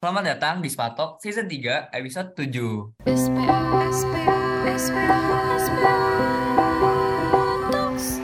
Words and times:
Selamat 0.00 0.24
datang 0.32 0.64
di 0.64 0.72
Spatok 0.72 1.20
Season 1.20 1.44
3 1.44 1.92
episode 1.92 2.32
7. 2.32 3.04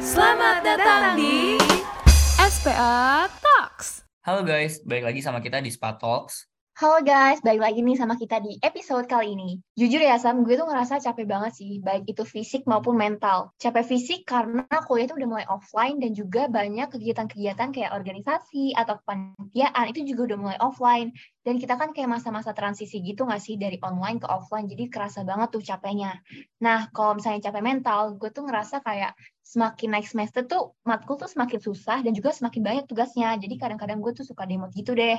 Selamat 0.01 0.65
datang 0.65 1.21
di 1.21 1.61
SPA 2.49 3.29
Talks. 3.29 4.09
Halo 4.25 4.41
guys, 4.41 4.81
balik 4.89 5.13
lagi 5.13 5.21
sama 5.21 5.45
kita 5.45 5.61
di 5.61 5.69
Spatoks. 5.69 6.49
Halo 6.77 7.01
guys, 7.01 7.41
balik 7.41 7.65
lagi 7.65 7.81
nih 7.81 7.97
sama 7.97 8.21
kita 8.21 8.37
di 8.45 8.61
episode 8.61 9.09
kali 9.09 9.33
ini. 9.33 9.65
Jujur 9.81 9.97
ya 9.97 10.21
Sam, 10.21 10.45
gue 10.45 10.61
tuh 10.61 10.69
ngerasa 10.69 11.01
capek 11.01 11.25
banget 11.25 11.57
sih, 11.57 11.81
baik 11.81 12.05
itu 12.05 12.21
fisik 12.29 12.69
maupun 12.69 13.01
mental. 13.01 13.49
Capek 13.57 13.97
fisik 13.97 14.29
karena 14.29 14.69
kuliah 14.85 15.09
itu 15.09 15.17
udah 15.17 15.25
mulai 15.25 15.47
offline 15.49 15.97
dan 16.05 16.13
juga 16.13 16.53
banyak 16.53 16.93
kegiatan-kegiatan 16.93 17.73
kayak 17.73 17.97
organisasi 17.97 18.77
atau 18.77 19.01
kepanitiaan 19.01 19.89
itu 19.89 20.05
juga 20.05 20.29
udah 20.29 20.37
mulai 20.37 20.59
offline. 20.61 21.17
Dan 21.41 21.57
kita 21.57 21.81
kan 21.81 21.97
kayak 21.97 22.13
masa-masa 22.13 22.53
transisi 22.53 23.01
gitu 23.01 23.25
nggak 23.25 23.41
sih 23.41 23.57
dari 23.57 23.81
online 23.81 24.21
ke 24.21 24.29
offline, 24.29 24.69
jadi 24.69 24.93
kerasa 24.93 25.25
banget 25.25 25.57
tuh 25.57 25.65
capeknya. 25.65 26.21
Nah, 26.61 26.93
kalau 26.93 27.17
misalnya 27.17 27.41
capek 27.49 27.65
mental, 27.65 28.21
gue 28.21 28.29
tuh 28.29 28.45
ngerasa 28.45 28.85
kayak 28.85 29.17
semakin 29.41 29.97
naik 29.97 30.13
semester 30.13 30.45
tuh 30.45 30.77
matkul 30.85 31.17
tuh 31.17 31.31
semakin 31.31 31.57
susah 31.57 32.05
dan 32.05 32.13
juga 32.13 32.37
semakin 32.37 32.61
banyak 32.61 32.85
tugasnya. 32.85 33.33
Jadi 33.41 33.57
kadang-kadang 33.57 34.05
gue 34.05 34.13
tuh 34.13 34.29
suka 34.29 34.45
demot 34.45 34.69
gitu 34.77 34.93
deh. 34.93 35.17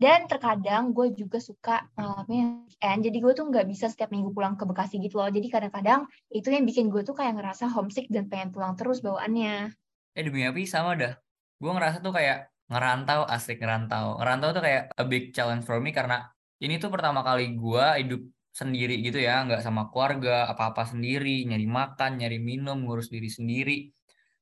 Dan 0.00 0.24
terkadang 0.24 0.96
gue 0.96 1.12
juga 1.12 1.36
suka 1.36 1.84
ngalamin 1.92 2.64
weekend, 2.64 3.04
jadi 3.04 3.16
gue 3.20 3.32
tuh 3.36 3.52
nggak 3.52 3.68
bisa 3.68 3.92
setiap 3.92 4.08
minggu 4.08 4.32
pulang 4.32 4.56
ke 4.56 4.64
Bekasi 4.64 4.96
gitu 4.96 5.20
loh. 5.20 5.28
Jadi 5.28 5.52
kadang-kadang 5.52 6.08
itu 6.32 6.48
yang 6.48 6.64
bikin 6.64 6.88
gue 6.88 7.04
tuh 7.04 7.12
kayak 7.12 7.36
ngerasa 7.36 7.68
homesick 7.68 8.08
dan 8.08 8.24
pengen 8.32 8.48
pulang 8.48 8.80
terus 8.80 9.04
bawaannya. 9.04 9.76
Eh 10.16 10.22
demi 10.24 10.48
apa 10.48 10.56
sama 10.64 10.96
dah. 10.96 11.20
Gue 11.60 11.68
ngerasa 11.76 12.00
tuh 12.00 12.16
kayak 12.16 12.48
ngerantau, 12.72 13.28
asik 13.28 13.60
ngerantau. 13.60 14.16
Ngerantau 14.16 14.48
tuh 14.56 14.62
kayak 14.64 14.82
a 14.96 15.04
big 15.04 15.36
challenge 15.36 15.68
for 15.68 15.76
me 15.84 15.92
karena 15.92 16.32
ini 16.64 16.80
tuh 16.80 16.88
pertama 16.88 17.20
kali 17.20 17.52
gue 17.52 17.84
hidup 18.00 18.24
sendiri 18.56 19.04
gitu 19.04 19.20
ya, 19.20 19.44
nggak 19.44 19.60
sama 19.60 19.92
keluarga, 19.92 20.48
apa-apa 20.48 20.88
sendiri, 20.88 21.44
nyari 21.44 21.68
makan, 21.68 22.24
nyari 22.24 22.40
minum, 22.40 22.88
ngurus 22.88 23.12
diri 23.12 23.28
sendiri. 23.28 23.92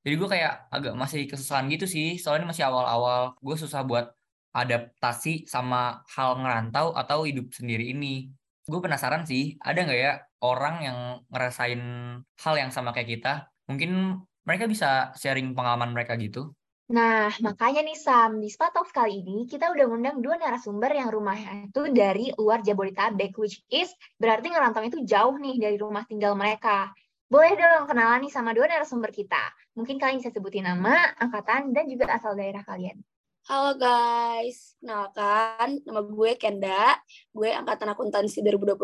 Jadi 0.06 0.14
gue 0.14 0.28
kayak 0.30 0.70
agak 0.70 0.94
masih 0.94 1.26
kesusahan 1.26 1.66
gitu 1.66 1.90
sih, 1.90 2.14
soalnya 2.14 2.46
masih 2.46 2.62
awal-awal. 2.62 3.34
Gue 3.42 3.58
susah 3.58 3.82
buat 3.82 4.17
adaptasi 4.52 5.46
sama 5.46 6.02
hal 6.14 6.40
ngerantau 6.40 6.96
atau 6.96 7.24
hidup 7.28 7.52
sendiri 7.52 7.92
ini. 7.92 8.28
Gue 8.68 8.80
penasaran 8.84 9.24
sih, 9.24 9.56
ada 9.64 9.80
nggak 9.80 9.98
ya 9.98 10.20
orang 10.44 10.76
yang 10.84 10.98
ngerasain 11.32 11.82
hal 12.22 12.54
yang 12.60 12.70
sama 12.70 12.92
kayak 12.92 13.18
kita? 13.18 13.32
Mungkin 13.68 14.20
mereka 14.44 14.64
bisa 14.64 15.12
sharing 15.16 15.52
pengalaman 15.52 15.92
mereka 15.92 16.16
gitu. 16.16 16.52
Nah, 16.88 17.28
makanya 17.44 17.84
nih 17.84 18.00
Sam, 18.00 18.40
di 18.40 18.48
Spatok 18.48 18.88
kali 18.88 19.20
ini 19.20 19.44
kita 19.44 19.68
udah 19.68 19.92
ngundang 19.92 20.24
dua 20.24 20.40
narasumber 20.40 20.88
yang 20.96 21.12
rumahnya 21.12 21.68
itu 21.68 21.92
dari 21.92 22.32
luar 22.32 22.64
Jabodetabek, 22.64 23.36
which 23.36 23.60
is 23.68 23.92
berarti 24.16 24.48
ngerantau 24.48 24.80
itu 24.80 25.04
jauh 25.04 25.36
nih 25.36 25.60
dari 25.60 25.76
rumah 25.76 26.08
tinggal 26.08 26.32
mereka. 26.32 26.88
Boleh 27.28 27.60
dong 27.60 27.92
kenalan 27.92 28.24
nih 28.24 28.32
sama 28.32 28.56
dua 28.56 28.72
narasumber 28.72 29.12
kita. 29.12 29.52
Mungkin 29.76 30.00
kalian 30.00 30.24
bisa 30.24 30.32
sebutin 30.32 30.64
nama, 30.64 31.12
angkatan, 31.20 31.76
dan 31.76 31.84
juga 31.92 32.08
asal 32.08 32.32
daerah 32.32 32.64
kalian. 32.64 33.04
Halo 33.48 33.80
guys, 33.80 34.76
kenalkan 34.76 35.80
nama 35.88 36.04
gue 36.04 36.36
Kenda, 36.36 37.00
gue 37.32 37.48
angkatan 37.48 37.96
akuntansi 37.96 38.44
2021 38.44 38.76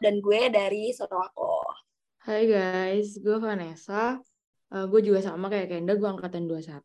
dan 0.00 0.24
gue 0.24 0.40
dari 0.48 0.88
Sorowako. 0.88 1.68
Hai 2.24 2.48
guys, 2.48 3.20
gue 3.20 3.36
Vanessa. 3.36 4.16
Uh, 4.72 4.88
gue 4.88 5.04
juga 5.04 5.20
sama 5.20 5.52
kayak 5.52 5.68
Kenda, 5.68 6.00
gue 6.00 6.08
angkatan 6.08 6.48
21 6.48 6.80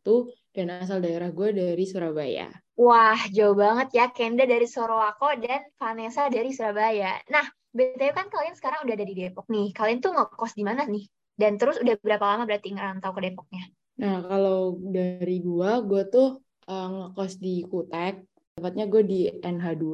dan 0.59 0.66
asal 0.75 0.99
daerah 0.99 1.31
gue 1.31 1.55
dari 1.55 1.88
Surabaya. 1.88 2.52
Wah, 2.75 3.16
jauh 3.31 3.55
banget 3.55 3.95
ya 3.95 4.11
Kenda 4.11 4.44
dari 4.44 4.67
Sorowako 4.67 5.39
dan 5.39 5.72
Vanessa 5.79 6.27
dari 6.27 6.52
Surabaya. 6.52 7.16
Nah, 7.31 7.47
BTW 7.72 8.11
kan 8.11 8.27
kalian 8.27 8.59
sekarang 8.59 8.83
udah 8.83 8.91
ada 8.91 9.07
di 9.07 9.16
Depok 9.16 9.47
nih. 9.47 9.72
Kalian 9.72 10.03
tuh 10.03 10.11
ngekos 10.19 10.52
di 10.52 10.67
mana 10.67 10.83
nih? 10.83 11.07
Dan 11.31 11.55
terus 11.55 11.79
udah 11.79 11.95
berapa 11.95 12.27
lama 12.27 12.44
berarti 12.44 12.75
ngerantau 12.75 13.16
ke 13.16 13.23
Depoknya? 13.23 13.63
Nah, 14.03 14.19
kalau 14.28 14.75
dari 14.84 15.40
gue, 15.40 15.72
gue 15.88 16.03
tuh 16.11 16.44
uh, 16.70 16.88
ngekos 16.90 17.38
di 17.42 17.66
Kutek, 17.66 18.26
tepatnya 18.58 18.86
gue 18.90 19.02
di 19.06 19.22
NH2. 19.42 19.86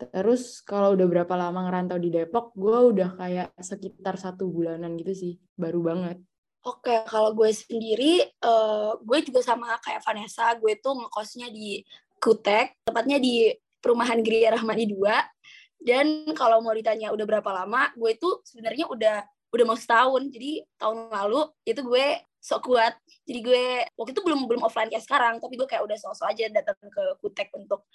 Terus 0.00 0.64
kalau 0.64 0.96
udah 0.96 1.06
berapa 1.06 1.34
lama 1.36 1.68
ngerantau 1.68 2.00
di 2.00 2.08
Depok, 2.08 2.56
gue 2.56 2.78
udah 2.96 3.20
kayak 3.20 3.52
sekitar 3.60 4.16
satu 4.16 4.48
bulanan 4.48 4.96
gitu 4.96 5.12
sih, 5.12 5.32
baru 5.60 5.84
banget. 5.84 6.16
Oke, 6.60 6.92
kalau 7.08 7.32
gue 7.32 7.48
sendiri, 7.52 8.24
uh, 8.44 8.96
gue 9.00 9.18
juga 9.24 9.40
sama 9.40 9.80
kayak 9.80 10.04
Vanessa, 10.04 10.52
gue 10.56 10.76
tuh 10.76 10.92
ngekosnya 10.92 11.48
di 11.48 11.80
Kutek, 12.20 12.84
tepatnya 12.84 13.16
di 13.16 13.48
perumahan 13.80 14.20
Gria 14.20 14.52
Rahmani 14.56 14.84
2. 14.92 15.80
Dan 15.80 16.28
kalau 16.36 16.60
mau 16.60 16.76
ditanya 16.76 17.08
udah 17.16 17.24
berapa 17.24 17.50
lama, 17.64 17.88
gue 17.96 18.12
tuh 18.20 18.44
sebenarnya 18.44 18.92
udah 18.92 19.24
udah 19.56 19.64
mau 19.64 19.76
setahun. 19.76 20.28
Jadi 20.28 20.60
tahun 20.76 21.08
lalu 21.08 21.48
itu 21.64 21.80
gue 21.80 22.06
sok 22.40 22.72
kuat. 22.72 22.96
Jadi 23.28 23.40
gue 23.44 23.64
waktu 23.94 24.10
itu 24.16 24.22
belum 24.24 24.48
belum 24.48 24.62
offline 24.64 24.88
kayak 24.88 25.04
sekarang, 25.04 25.38
tapi 25.38 25.54
gue 25.60 25.68
kayak 25.68 25.84
udah 25.84 25.96
sok-sok 26.00 26.26
aja 26.32 26.44
datang 26.48 26.76
ke 26.88 27.02
Kutek 27.20 27.52
untuk 27.54 27.86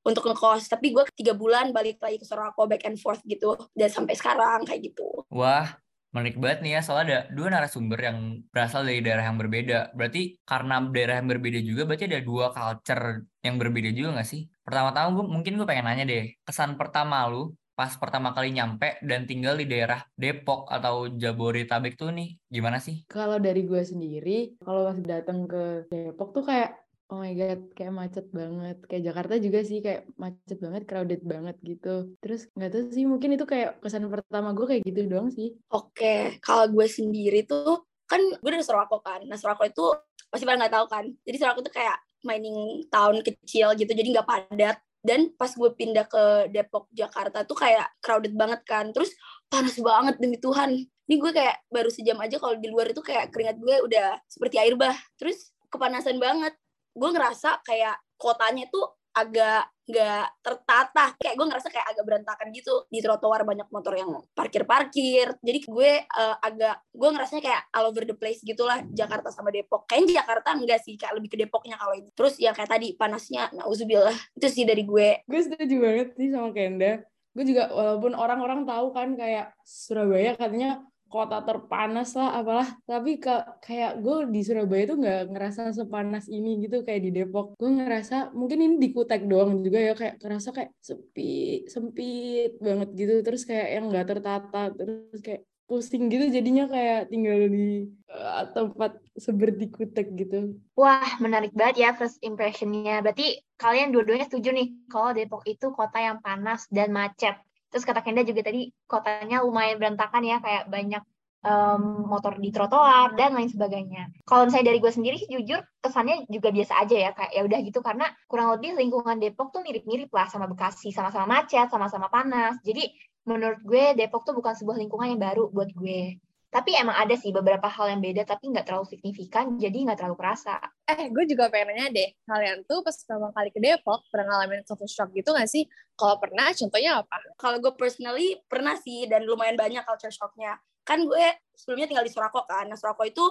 untuk 0.00 0.24
ngekos. 0.32 0.66
Tapi 0.72 0.96
gue 0.96 1.04
tiga 1.12 1.36
bulan 1.36 1.70
balik 1.76 2.00
lagi 2.00 2.16
ke 2.16 2.24
Soroko 2.24 2.64
back 2.64 2.88
and 2.88 2.96
forth 2.96 3.20
gitu, 3.28 3.54
dan 3.76 3.92
sampai 3.92 4.16
sekarang 4.16 4.64
kayak 4.64 4.90
gitu. 4.90 5.28
Wah, 5.28 5.76
menarik 6.10 6.40
banget 6.40 6.58
nih 6.64 6.72
ya, 6.74 6.80
soalnya 6.80 7.04
ada 7.04 7.18
dua 7.30 7.48
narasumber 7.52 8.00
yang 8.00 8.18
berasal 8.50 8.82
dari 8.82 9.04
daerah 9.04 9.28
yang 9.28 9.38
berbeda. 9.38 9.92
Berarti 9.92 10.40
karena 10.42 10.80
daerah 10.88 11.20
yang 11.20 11.28
berbeda 11.28 11.60
juga, 11.60 11.82
berarti 11.84 12.04
ada 12.08 12.20
dua 12.24 12.50
culture 12.50 13.04
yang 13.44 13.56
berbeda 13.60 13.90
juga 13.92 14.08
gak 14.18 14.28
sih? 14.28 14.48
Pertama-tama 14.64 15.08
gue 15.14 15.24
mungkin 15.28 15.52
gue 15.60 15.66
pengen 15.68 15.86
nanya 15.86 16.04
deh, 16.08 16.34
kesan 16.42 16.74
pertama 16.80 17.28
lu 17.28 17.52
pas 17.80 17.96
pertama 17.96 18.36
kali 18.36 18.52
nyampe 18.52 19.00
dan 19.00 19.24
tinggal 19.24 19.56
di 19.56 19.64
daerah 19.64 20.04
Depok 20.12 20.68
atau 20.68 21.08
Jabodetabek 21.08 21.96
tuh 21.96 22.12
nih 22.12 22.36
gimana 22.52 22.76
sih? 22.76 23.08
Kalau 23.08 23.40
dari 23.40 23.64
gue 23.64 23.80
sendiri, 23.80 24.60
kalau 24.60 24.92
pas 24.92 25.00
datang 25.00 25.48
ke 25.48 25.88
Depok 25.88 26.36
tuh 26.36 26.44
kayak 26.44 26.76
oh 27.08 27.24
my 27.24 27.32
god 27.32 27.72
kayak 27.72 27.96
macet 27.96 28.28
banget. 28.36 28.76
Kayak 28.84 29.02
Jakarta 29.08 29.34
juga 29.40 29.58
sih 29.64 29.80
kayak 29.80 30.12
macet 30.20 30.60
banget 30.60 30.82
crowded 30.84 31.24
banget 31.24 31.56
gitu. 31.64 32.12
Terus 32.20 32.52
nggak 32.52 32.68
tahu 32.68 32.82
sih 32.92 33.08
mungkin 33.08 33.40
itu 33.40 33.48
kayak 33.48 33.80
kesan 33.80 34.12
pertama 34.12 34.52
gue 34.52 34.66
kayak 34.68 34.84
gitu 34.84 35.00
doang 35.08 35.32
sih. 35.32 35.56
Oke 35.72 36.36
kalau 36.44 36.68
gue 36.68 36.84
sendiri 36.84 37.48
tuh 37.48 37.88
kan 38.04 38.20
gue 38.20 38.50
dari 38.52 38.60
Sorowako 38.60 39.00
kan. 39.00 39.24
Nah 39.24 39.40
Sorowako 39.40 39.64
itu 39.64 39.84
pasti 40.28 40.44
pada 40.44 40.60
nggak 40.60 40.74
tahu 40.76 40.84
kan. 40.84 41.08
Jadi 41.24 41.36
Sorowako 41.40 41.64
itu 41.64 41.72
kayak 41.72 41.96
mining 42.28 42.84
town 42.92 43.24
kecil 43.24 43.72
gitu 43.76 43.88
jadi 43.88 44.20
nggak 44.20 44.28
padat 44.28 44.76
dan 45.00 45.32
pas 45.36 45.50
gue 45.52 45.70
pindah 45.72 46.04
ke 46.06 46.52
Depok 46.52 46.88
Jakarta 46.92 47.44
tuh 47.48 47.56
kayak 47.56 47.88
crowded 48.04 48.36
banget 48.36 48.60
kan. 48.68 48.92
Terus 48.92 49.12
panas 49.48 49.76
banget 49.80 50.20
demi 50.20 50.36
Tuhan. 50.36 50.76
Ini 50.80 51.14
gue 51.18 51.32
kayak 51.34 51.66
baru 51.72 51.90
sejam 51.90 52.20
aja 52.20 52.36
kalau 52.38 52.54
di 52.60 52.68
luar 52.70 52.92
itu 52.92 53.02
kayak 53.02 53.32
keringat 53.34 53.58
gue 53.58 53.76
udah 53.88 54.20
seperti 54.28 54.56
air 54.60 54.76
bah. 54.76 54.94
Terus 55.16 55.50
kepanasan 55.72 56.20
banget. 56.20 56.54
Gue 56.92 57.10
ngerasa 57.10 57.64
kayak 57.64 57.96
kotanya 58.20 58.68
tuh 58.68 58.99
agak 59.14 59.66
nggak 59.90 60.26
tertata 60.38 61.18
kayak 61.18 61.34
gue 61.34 61.46
ngerasa 61.50 61.68
kayak 61.68 61.86
agak 61.90 62.04
berantakan 62.06 62.48
gitu. 62.54 62.86
Di 62.86 63.02
trotoar 63.02 63.42
banyak 63.42 63.66
motor 63.74 63.94
yang 63.98 64.10
parkir 64.32 64.62
parkir 64.62 65.34
jadi 65.42 65.58
gue 65.66 65.90
uh, 66.06 66.36
agak 66.38 66.86
gue 66.94 67.08
ngerasanya 67.10 67.42
kayak 67.42 67.62
all 67.74 67.90
over 67.90 68.06
the 68.06 68.14
place 68.14 68.38
gitulah. 68.46 68.78
Jakarta 68.94 69.34
sama 69.34 69.50
Depok. 69.50 69.90
Kayaknya 69.90 70.22
Jakarta 70.22 70.54
enggak 70.54 70.80
sih 70.86 70.94
kayak 70.94 71.18
lebih 71.18 71.34
ke 71.34 71.38
Depoknya 71.42 71.74
kalau 71.74 71.94
ini. 71.98 72.10
Terus 72.14 72.38
ya 72.38 72.54
kayak 72.54 72.70
tadi 72.70 72.94
panasnya 72.94 73.50
nauzubillah. 73.50 74.14
Itu 74.38 74.46
sih 74.46 74.62
dari 74.62 74.86
gue. 74.86 75.26
Gue 75.26 75.40
setuju 75.42 75.76
banget 75.82 76.08
sih 76.14 76.30
sama 76.30 76.54
Kenda. 76.54 77.02
Gue 77.30 77.44
juga 77.46 77.70
walaupun 77.70 78.14
orang-orang 78.14 78.66
tahu 78.66 78.90
kan 78.90 79.14
kayak 79.14 79.54
Surabaya 79.62 80.34
katanya 80.34 80.82
kota 81.10 81.42
terpanas 81.42 82.14
lah 82.14 82.38
apalah 82.38 82.68
tapi 82.86 83.18
ke, 83.18 83.34
kayak 83.66 83.98
gue 83.98 84.30
di 84.30 84.40
Surabaya 84.46 84.84
tuh 84.86 84.98
nggak 85.02 85.22
ngerasa 85.34 85.62
sepanas 85.74 86.30
ini 86.30 86.62
gitu 86.62 86.86
kayak 86.86 87.02
di 87.02 87.10
Depok 87.10 87.58
gue 87.58 87.70
ngerasa 87.70 88.30
mungkin 88.32 88.58
ini 88.62 88.76
di 88.78 88.88
Kutek 88.94 89.26
doang 89.26 89.60
juga 89.60 89.78
ya 89.82 89.92
kayak 89.98 90.22
ngerasa 90.22 90.48
kayak 90.54 90.70
sepi 90.78 91.66
sempit 91.66 92.56
banget 92.62 92.88
gitu 92.94 93.14
terus 93.26 93.42
kayak 93.42 93.68
yang 93.74 93.84
nggak 93.90 94.06
tertata 94.06 94.70
terus 94.72 95.18
kayak 95.18 95.42
pusing 95.70 96.10
gitu 96.10 96.26
jadinya 96.34 96.66
kayak 96.66 97.14
tinggal 97.14 97.46
di 97.46 97.86
uh, 98.10 98.42
tempat 98.50 98.98
seperti 99.14 99.70
kutek 99.70 100.18
gitu. 100.18 100.58
Wah, 100.74 101.14
menarik 101.22 101.54
banget 101.54 101.86
ya 101.86 101.90
first 101.94 102.18
impressionnya. 102.26 102.98
Berarti 102.98 103.38
kalian 103.54 103.94
dua-duanya 103.94 104.26
setuju 104.26 104.50
nih 104.50 104.74
kalau 104.90 105.14
Depok 105.14 105.46
itu 105.46 105.70
kota 105.70 106.02
yang 106.02 106.18
panas 106.18 106.66
dan 106.74 106.90
macet. 106.90 107.38
Terus 107.70 107.84
kata 107.86 108.02
Kenda 108.02 108.26
juga 108.26 108.42
tadi 108.44 108.70
kotanya 108.90 109.46
lumayan 109.46 109.78
berantakan 109.78 110.22
ya, 110.26 110.36
kayak 110.42 110.66
banyak 110.68 111.02
um, 111.44 112.04
motor 112.08 112.36
di 112.36 112.50
trotoar 112.52 113.16
dan 113.16 113.32
lain 113.36 113.48
sebagainya. 113.48 114.12
Kalau 114.28 114.48
misalnya 114.48 114.74
dari 114.74 114.78
gue 114.82 114.92
sendiri 114.92 115.16
sih 115.16 115.30
jujur 115.30 115.60
kesannya 115.80 116.28
juga 116.28 116.48
biasa 116.52 116.72
aja 116.84 116.96
ya, 116.96 117.10
kayak 117.16 117.32
ya 117.32 117.42
udah 117.46 117.58
gitu 117.64 117.78
karena 117.80 118.06
kurang 118.28 118.52
lebih 118.56 118.76
lingkungan 118.76 119.16
Depok 119.16 119.54
tuh 119.54 119.62
mirip-mirip 119.64 120.10
lah 120.12 120.26
sama 120.28 120.46
Bekasi, 120.50 120.92
sama-sama 120.92 121.40
macet, 121.40 121.68
sama-sama 121.72 122.12
panas. 122.12 122.60
Jadi 122.60 122.90
menurut 123.24 123.60
gue 123.64 123.96
Depok 123.96 124.26
tuh 124.26 124.34
bukan 124.36 124.52
sebuah 124.56 124.76
lingkungan 124.80 125.16
yang 125.16 125.20
baru 125.20 125.48
buat 125.52 125.70
gue. 125.72 126.20
Tapi 126.50 126.74
emang 126.74 126.98
ada 126.98 127.14
sih 127.14 127.30
beberapa 127.30 127.70
hal 127.70 127.94
yang 127.94 128.02
beda 128.02 128.26
tapi 128.26 128.50
nggak 128.50 128.66
terlalu 128.66 128.90
signifikan, 128.90 129.54
jadi 129.54 129.86
nggak 129.86 130.02
terlalu 130.02 130.18
kerasa. 130.18 130.58
Eh, 130.90 131.06
gue 131.06 131.24
juga 131.30 131.46
pengen 131.46 131.78
nanya 131.78 131.94
deh, 131.94 132.10
kalian 132.26 132.66
tuh 132.66 132.82
pas 132.82 132.90
pertama 132.90 133.30
kali 133.30 133.54
ke 133.54 133.62
Depok 133.62 134.02
pernah 134.10 134.26
ngalamin 134.34 134.66
culture 134.66 134.90
shock 134.90 135.14
gitu 135.14 135.30
gak 135.30 135.46
sih? 135.46 135.70
Kalau 135.94 136.18
pernah, 136.18 136.50
contohnya 136.50 137.06
apa? 137.06 137.16
Kalau 137.38 137.62
gue 137.62 137.72
personally 137.78 138.34
pernah 138.50 138.74
sih 138.74 139.06
dan 139.06 139.22
lumayan 139.22 139.54
banyak 139.54 139.86
culture 139.86 140.10
shocknya. 140.10 140.58
Kan 140.82 141.06
gue 141.06 141.26
sebelumnya 141.54 141.86
tinggal 141.86 142.02
di 142.02 142.10
Surako 142.10 142.42
kan. 142.42 142.66
Nah 142.66 142.74
Surako 142.74 143.06
itu 143.06 143.22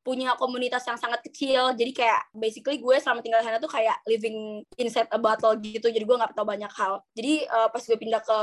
punya 0.00 0.32
komunitas 0.40 0.84
yang 0.88 0.96
sangat 0.96 1.20
kecil. 1.20 1.76
Jadi 1.76 1.92
kayak 1.92 2.32
basically 2.32 2.80
gue 2.80 2.96
selama 2.96 3.20
tinggal 3.20 3.44
di 3.44 3.46
sana 3.48 3.60
tuh 3.60 3.72
kayak 3.72 4.00
living 4.08 4.64
inside 4.80 5.08
a 5.12 5.20
bottle 5.20 5.52
gitu. 5.60 5.92
Jadi 5.92 6.04
gue 6.04 6.16
nggak 6.16 6.32
tahu 6.32 6.48
banyak 6.48 6.72
hal. 6.72 7.04
Jadi 7.12 7.44
uh, 7.44 7.68
pas 7.68 7.84
gue 7.84 7.98
pindah 8.00 8.22
ke 8.24 8.38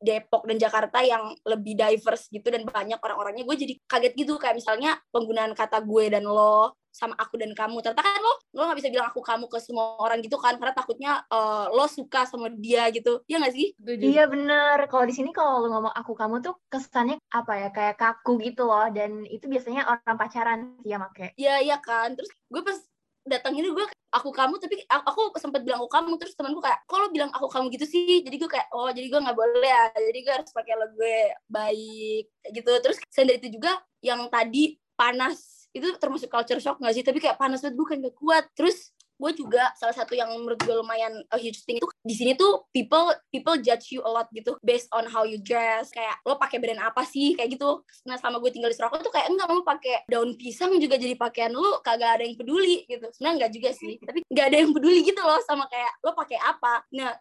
Depok 0.00 0.44
dan 0.44 0.56
Jakarta 0.60 1.00
yang 1.00 1.32
lebih 1.44 1.74
diverse 1.76 2.28
gitu 2.28 2.48
dan 2.52 2.64
banyak 2.68 3.00
orang-orangnya 3.00 3.44
gue 3.48 3.56
jadi 3.56 3.74
kaget 3.88 4.12
gitu. 4.16 4.36
Kayak 4.36 4.60
misalnya 4.60 5.00
penggunaan 5.10 5.52
kata 5.56 5.80
gue 5.82 6.04
dan 6.12 6.24
lo 6.28 6.76
sama 6.96 7.12
aku 7.20 7.36
dan 7.36 7.52
kamu. 7.52 7.84
Ternyata 7.84 8.00
kan 8.00 8.20
lo 8.24 8.32
lo 8.56 8.60
nggak 8.68 8.78
bisa 8.80 8.88
bilang 8.88 9.08
aku 9.12 9.20
kamu 9.20 9.44
ke 9.52 9.58
semua 9.60 10.00
orang 10.00 10.24
gitu 10.24 10.40
kan 10.40 10.56
karena 10.56 10.72
takutnya 10.72 11.12
uh, 11.28 11.68
lo 11.68 11.84
suka 11.88 12.24
sama 12.24 12.48
dia 12.48 12.88
gitu. 12.88 13.20
Ya 13.28 13.36
nggak 13.36 13.52
sih? 13.52 13.76
Iya 14.16 14.24
bener. 14.32 14.88
Kalau 14.88 15.04
di 15.04 15.12
sini 15.12 15.30
kalau 15.36 15.60
lo 15.64 15.68
ngomong 15.72 15.92
aku 15.92 16.16
kamu 16.16 16.40
tuh 16.40 16.56
kesannya 16.72 17.20
apa 17.28 17.52
ya? 17.60 17.68
Kayak 17.72 18.00
kaku 18.00 18.40
gitu 18.40 18.64
loh. 18.64 18.88
Dan 18.88 19.28
itu 19.28 19.44
biasanya 19.44 19.84
orang 19.88 20.16
pacaran 20.16 20.58
sih 20.80 20.92
ya 20.92 20.96
make 20.96 21.36
iya 21.36 21.60
iya 21.60 21.76
kan. 21.84 22.16
Terus 22.16 22.32
gue 22.48 22.62
pas 22.64 22.78
datang 23.26 23.54
ini 23.58 23.68
gue 23.70 23.86
aku 24.14 24.30
kamu 24.32 24.56
tapi 24.56 24.80
aku 24.88 25.34
sempat 25.36 25.60
bilang 25.66 25.82
aku 25.82 25.90
kamu 25.92 26.16
terus 26.16 26.32
temanku 26.38 26.62
kayak 26.62 26.80
kok 26.88 26.96
lo 26.96 27.08
bilang 27.12 27.30
aku 27.34 27.46
kamu 27.50 27.68
gitu 27.74 27.86
sih? 27.86 28.24
Jadi 28.24 28.36
gue 28.40 28.50
kayak 28.50 28.68
oh 28.72 28.88
jadi 28.88 29.06
gue 29.10 29.20
nggak 29.20 29.36
boleh 29.36 29.70
ya 29.70 29.84
jadi 29.92 30.18
gue 30.24 30.32
harus 30.32 30.50
pakai 30.54 30.74
lo 30.78 30.86
gue 30.96 31.18
baik 31.50 32.24
gitu. 32.54 32.72
Terus 32.80 32.96
selain 33.12 33.28
dari 33.34 33.38
itu 33.44 33.48
juga 33.60 33.76
yang 34.00 34.30
tadi 34.32 34.78
panas 34.96 35.68
itu 35.76 35.92
termasuk 36.00 36.32
culture 36.32 36.56
shock 36.56 36.80
gak 36.80 36.96
sih? 36.96 37.04
Tapi 37.04 37.20
kayak 37.20 37.36
panas 37.36 37.60
banget 37.60 37.76
gue 37.76 37.86
kan 37.86 37.96
gak 38.00 38.16
kuat. 38.16 38.44
Terus 38.56 38.95
gue 39.16 39.32
juga 39.32 39.72
salah 39.80 39.96
satu 39.96 40.12
yang 40.12 40.28
menurut 40.36 40.60
gue 40.60 40.74
lumayan 40.76 41.12
a 41.32 41.36
huge 41.40 41.64
thing 41.64 41.80
itu 41.80 41.88
di 42.04 42.14
sini 42.14 42.32
tuh 42.36 42.68
people 42.70 43.12
people 43.32 43.56
judge 43.58 43.90
you 43.90 44.04
a 44.04 44.10
lot 44.10 44.28
gitu 44.32 44.54
based 44.60 44.86
on 44.92 45.08
how 45.08 45.24
you 45.24 45.40
dress. 45.40 45.88
Kayak 45.90 46.20
lo 46.28 46.36
pakai 46.36 46.60
brand 46.60 46.80
apa 46.80 47.02
sih? 47.08 47.34
Kayak 47.34 47.56
gitu. 47.56 47.80
Nah 48.04 48.20
selama 48.20 48.40
gue 48.44 48.50
tinggal 48.52 48.70
di 48.70 48.76
Surakarta 48.76 49.02
tuh 49.02 49.14
kayak 49.14 49.32
enggak 49.32 49.48
mau 49.48 49.64
pakai 49.64 50.06
daun 50.06 50.36
pisang 50.36 50.76
juga 50.76 51.00
jadi 51.00 51.16
pakaian 51.16 51.52
lo 51.56 51.80
kagak 51.80 52.20
ada 52.20 52.24
yang 52.28 52.36
peduli 52.36 52.84
gitu. 52.86 53.06
Sebenarnya 53.12 53.34
enggak 53.40 53.52
juga 53.56 53.70
sih 53.72 53.94
tapi 54.02 54.20
nggak 54.28 54.46
ada 54.52 54.56
yang 54.62 54.70
peduli 54.76 55.00
gitu 55.02 55.20
loh 55.24 55.40
sama 55.44 55.64
kayak 55.66 55.92
lo 56.04 56.12
pakai 56.12 56.38
apa? 56.38 56.84
Nah 56.92 57.12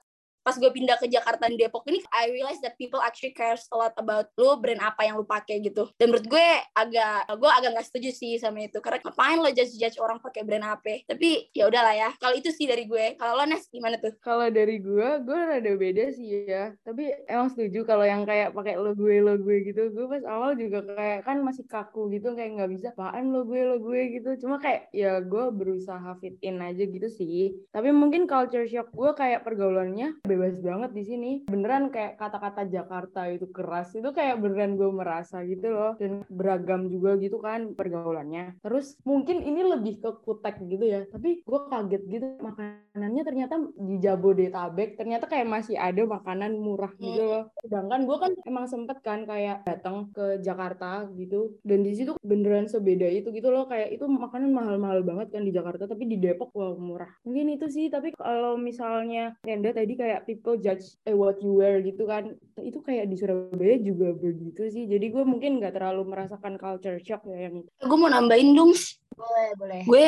pas 0.45 0.53
gue 0.62 0.69
pindah 0.69 1.01
ke 1.01 1.09
Jakarta 1.09 1.50
dan 1.50 1.57
Depok 1.57 1.81
ini 1.89 2.06
I 2.13 2.30
realize 2.30 2.62
that 2.62 2.77
people 2.77 3.01
actually 3.01 3.33
cares 3.33 3.65
a 3.74 3.75
lot 3.81 3.97
about 3.97 4.30
lo 4.38 4.62
brand 4.62 4.77
apa 4.77 5.09
yang 5.09 5.18
lo 5.18 5.25
pakai 5.25 5.57
gitu. 5.65 5.89
Dan 5.97 6.13
menurut 6.13 6.30
gue 6.30 6.47
agak 6.77 7.33
gue 7.33 7.50
agak 7.50 7.69
nggak 7.74 7.88
setuju 7.89 8.09
sih 8.13 8.38
sama 8.38 8.69
itu. 8.69 8.77
Karena 8.77 9.01
ngapain 9.01 9.42
lo 9.42 9.50
judge 9.50 9.74
judge 9.74 9.97
orang 9.97 10.21
pakai 10.21 10.45
brand 10.45 10.69
apa? 10.69 11.01
Tapi 11.09 11.50
ya 11.50 11.65
udahlah 11.65 11.97
ya. 11.97 12.09
Kalau 12.21 12.38
itu 12.38 12.53
sih 12.53 12.69
dari 12.69 12.86
gue. 12.86 13.18
Kalau 13.18 13.42
lo 13.42 13.44
Nes 13.50 13.65
gimana 13.74 13.97
tuh? 13.97 14.13
Kalau 14.21 14.45
dari 14.53 14.77
gue 14.77 15.09
gue 15.25 15.39
rada 15.42 15.71
beda 15.74 16.13
sih 16.13 16.45
ya. 16.45 16.77
Tapi 16.86 17.25
emang 17.25 17.50
setuju 17.50 17.81
kalau 17.81 18.06
yang 18.06 18.21
kayak 18.24 18.53
pakai 18.53 18.77
lo 18.77 18.94
gue 18.94 19.18
lo 19.25 19.42
gue 19.42 19.65
gitu. 19.65 19.89
Gue 19.89 20.06
pas 20.06 20.24
awal 20.30 20.53
juga 20.62 20.86
kayak 20.86 21.25
kan 21.25 21.42
masih 21.42 21.65
kaku 21.65 22.13
gitu 22.13 22.38
kayak 22.38 22.62
nggak 22.62 22.71
bisa 22.71 22.88
apaan 22.94 23.33
lo 23.33 23.50
gue 23.50 23.62
lo 23.65 23.81
gue? 23.81 24.18
gitu. 24.21 24.45
Cuma 24.45 24.62
kayak 24.62 24.94
ya 24.94 25.18
gue 25.25 25.45
berusaha 25.50 26.18
fit 26.21 26.38
in 26.45 26.62
aja 26.62 26.86
gitu 26.86 27.09
sih. 27.09 27.57
Tapi 27.74 27.89
mungkin 27.89 28.30
culture 28.30 28.69
shock 28.69 28.94
gue 28.94 29.12
kayak 29.18 29.42
pergaulannya 29.42 30.21
bebas 30.36 30.60
banget 30.60 30.92
di 30.92 31.04
sini. 31.08 31.32
Beneran 31.48 31.90
kayak 31.90 32.20
kata-kata 32.20 32.68
Jakarta 32.68 33.32
itu 33.32 33.48
keras 33.50 33.96
itu 33.96 34.12
kayak 34.12 34.44
beneran 34.44 34.76
gue 34.76 34.92
merasa 34.92 35.42
gitu 35.48 35.72
loh. 35.72 35.94
Dan 35.96 36.28
beragam 36.28 36.92
juga 36.92 37.16
gitu 37.16 37.40
kan 37.40 37.72
pergaulannya. 37.74 38.60
Terus 38.60 39.00
mungkin 39.08 39.42
ini 39.42 39.64
lebih 39.64 40.04
ke 40.04 40.12
kutek 40.26 40.60
gitu 40.68 40.86
ya 40.86 41.02
tapi 41.08 41.40
gue 41.46 41.60
kaget 41.72 42.04
gitu 42.12 42.28
makanannya 42.44 43.24
ternyata 43.24 43.56
di 43.78 43.96
Jabodetabek 44.04 45.00
ternyata 45.00 45.32
kayak 45.32 45.48
masih 45.48 45.80
ada 45.80 46.04
makanan 46.04 46.60
murah 46.60 46.92
gitu 47.00 47.24
loh. 47.24 47.44
Sedangkan 47.64 48.04
gue 48.04 48.18
kan 48.20 48.31
emang 48.44 48.66
sempet 48.68 49.00
kan 49.00 49.24
kayak 49.24 49.64
datang 49.64 50.12
ke 50.12 50.42
Jakarta 50.42 51.08
gitu 51.16 51.56
dan 51.64 51.86
di 51.86 51.94
situ 51.96 52.18
beneran 52.20 52.68
sebeda 52.68 53.08
itu 53.08 53.31
gitu 53.31 53.48
loh. 53.54 53.70
Kayak 53.70 53.96
itu 53.96 54.06
makanan 54.06 54.52
mahal-mahal 54.52 55.06
banget 55.06 55.31
kan 55.31 55.48
di 55.48 55.56
Jakarta 55.56 55.88
tapi 55.88 56.04
di 56.10 56.18
Depok 56.20 56.52
wah 56.58 56.76
murah. 56.76 57.12
Mungkin 57.24 57.56
itu 57.56 57.72
sih 57.72 57.88
tapi 57.88 58.12
kalau 58.18 58.60
misalnya 58.60 59.38
Renda 59.46 59.72
tadi 59.72 59.94
kayak 59.96 60.25
people 60.25 60.57
judge 60.57 60.98
eh, 61.06 61.13
what 61.16 61.39
you 61.39 61.56
wear 61.56 61.80
gitu 61.80 62.10
kan. 62.10 62.33
Itu 62.60 62.81
kayak 62.81 63.07
di 63.07 63.16
Surabaya 63.16 63.77
juga 63.80 64.12
begitu 64.18 64.68
sih. 64.68 64.89
Jadi 64.89 65.13
gue 65.13 65.24
mungkin 65.24 65.62
nggak 65.62 65.77
terlalu 65.77 66.04
merasakan 66.10 66.57
culture 66.57 66.98
shock 67.00 67.24
ya 67.30 67.50
yang 67.50 67.63
gue 67.66 67.98
mau 67.98 68.10
nambahin 68.10 68.57
dong 68.57 68.74
boleh 69.16 69.48
boleh. 69.56 69.81
Gue 69.88 70.06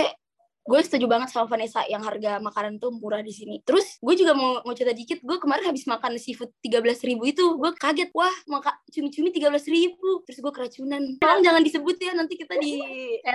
gue 0.68 0.80
setuju 0.84 1.08
banget 1.08 1.32
sama 1.32 1.48
Vanessa 1.48 1.82
yang 1.88 2.04
harga 2.04 2.44
makanan 2.44 2.78
tuh 2.78 2.92
murah 2.92 3.24
di 3.24 3.32
sini. 3.32 3.64
Terus 3.64 3.98
gue 4.04 4.16
juga 4.20 4.36
mau 4.36 4.60
mau 4.68 4.76
cerita 4.76 4.92
dikit, 4.92 5.24
gue 5.24 5.38
kemarin 5.40 5.72
habis 5.72 5.88
makan 5.88 6.20
seafood 6.20 6.52
tiga 6.60 6.84
belas 6.84 7.00
ribu 7.02 7.24
itu, 7.24 7.56
gue 7.56 7.72
kaget, 7.80 8.12
wah 8.12 8.36
maka 8.52 8.76
cumi-cumi 8.92 9.32
tiga 9.32 9.48
belas 9.48 9.64
ribu, 9.64 10.22
terus 10.28 10.44
gue 10.44 10.52
keracunan. 10.52 11.02
Tolong 11.24 11.42
jangan 11.42 11.64
disebut 11.64 11.96
ya, 11.96 12.12
nanti 12.14 12.36
kita 12.36 12.60
di. 12.60 12.76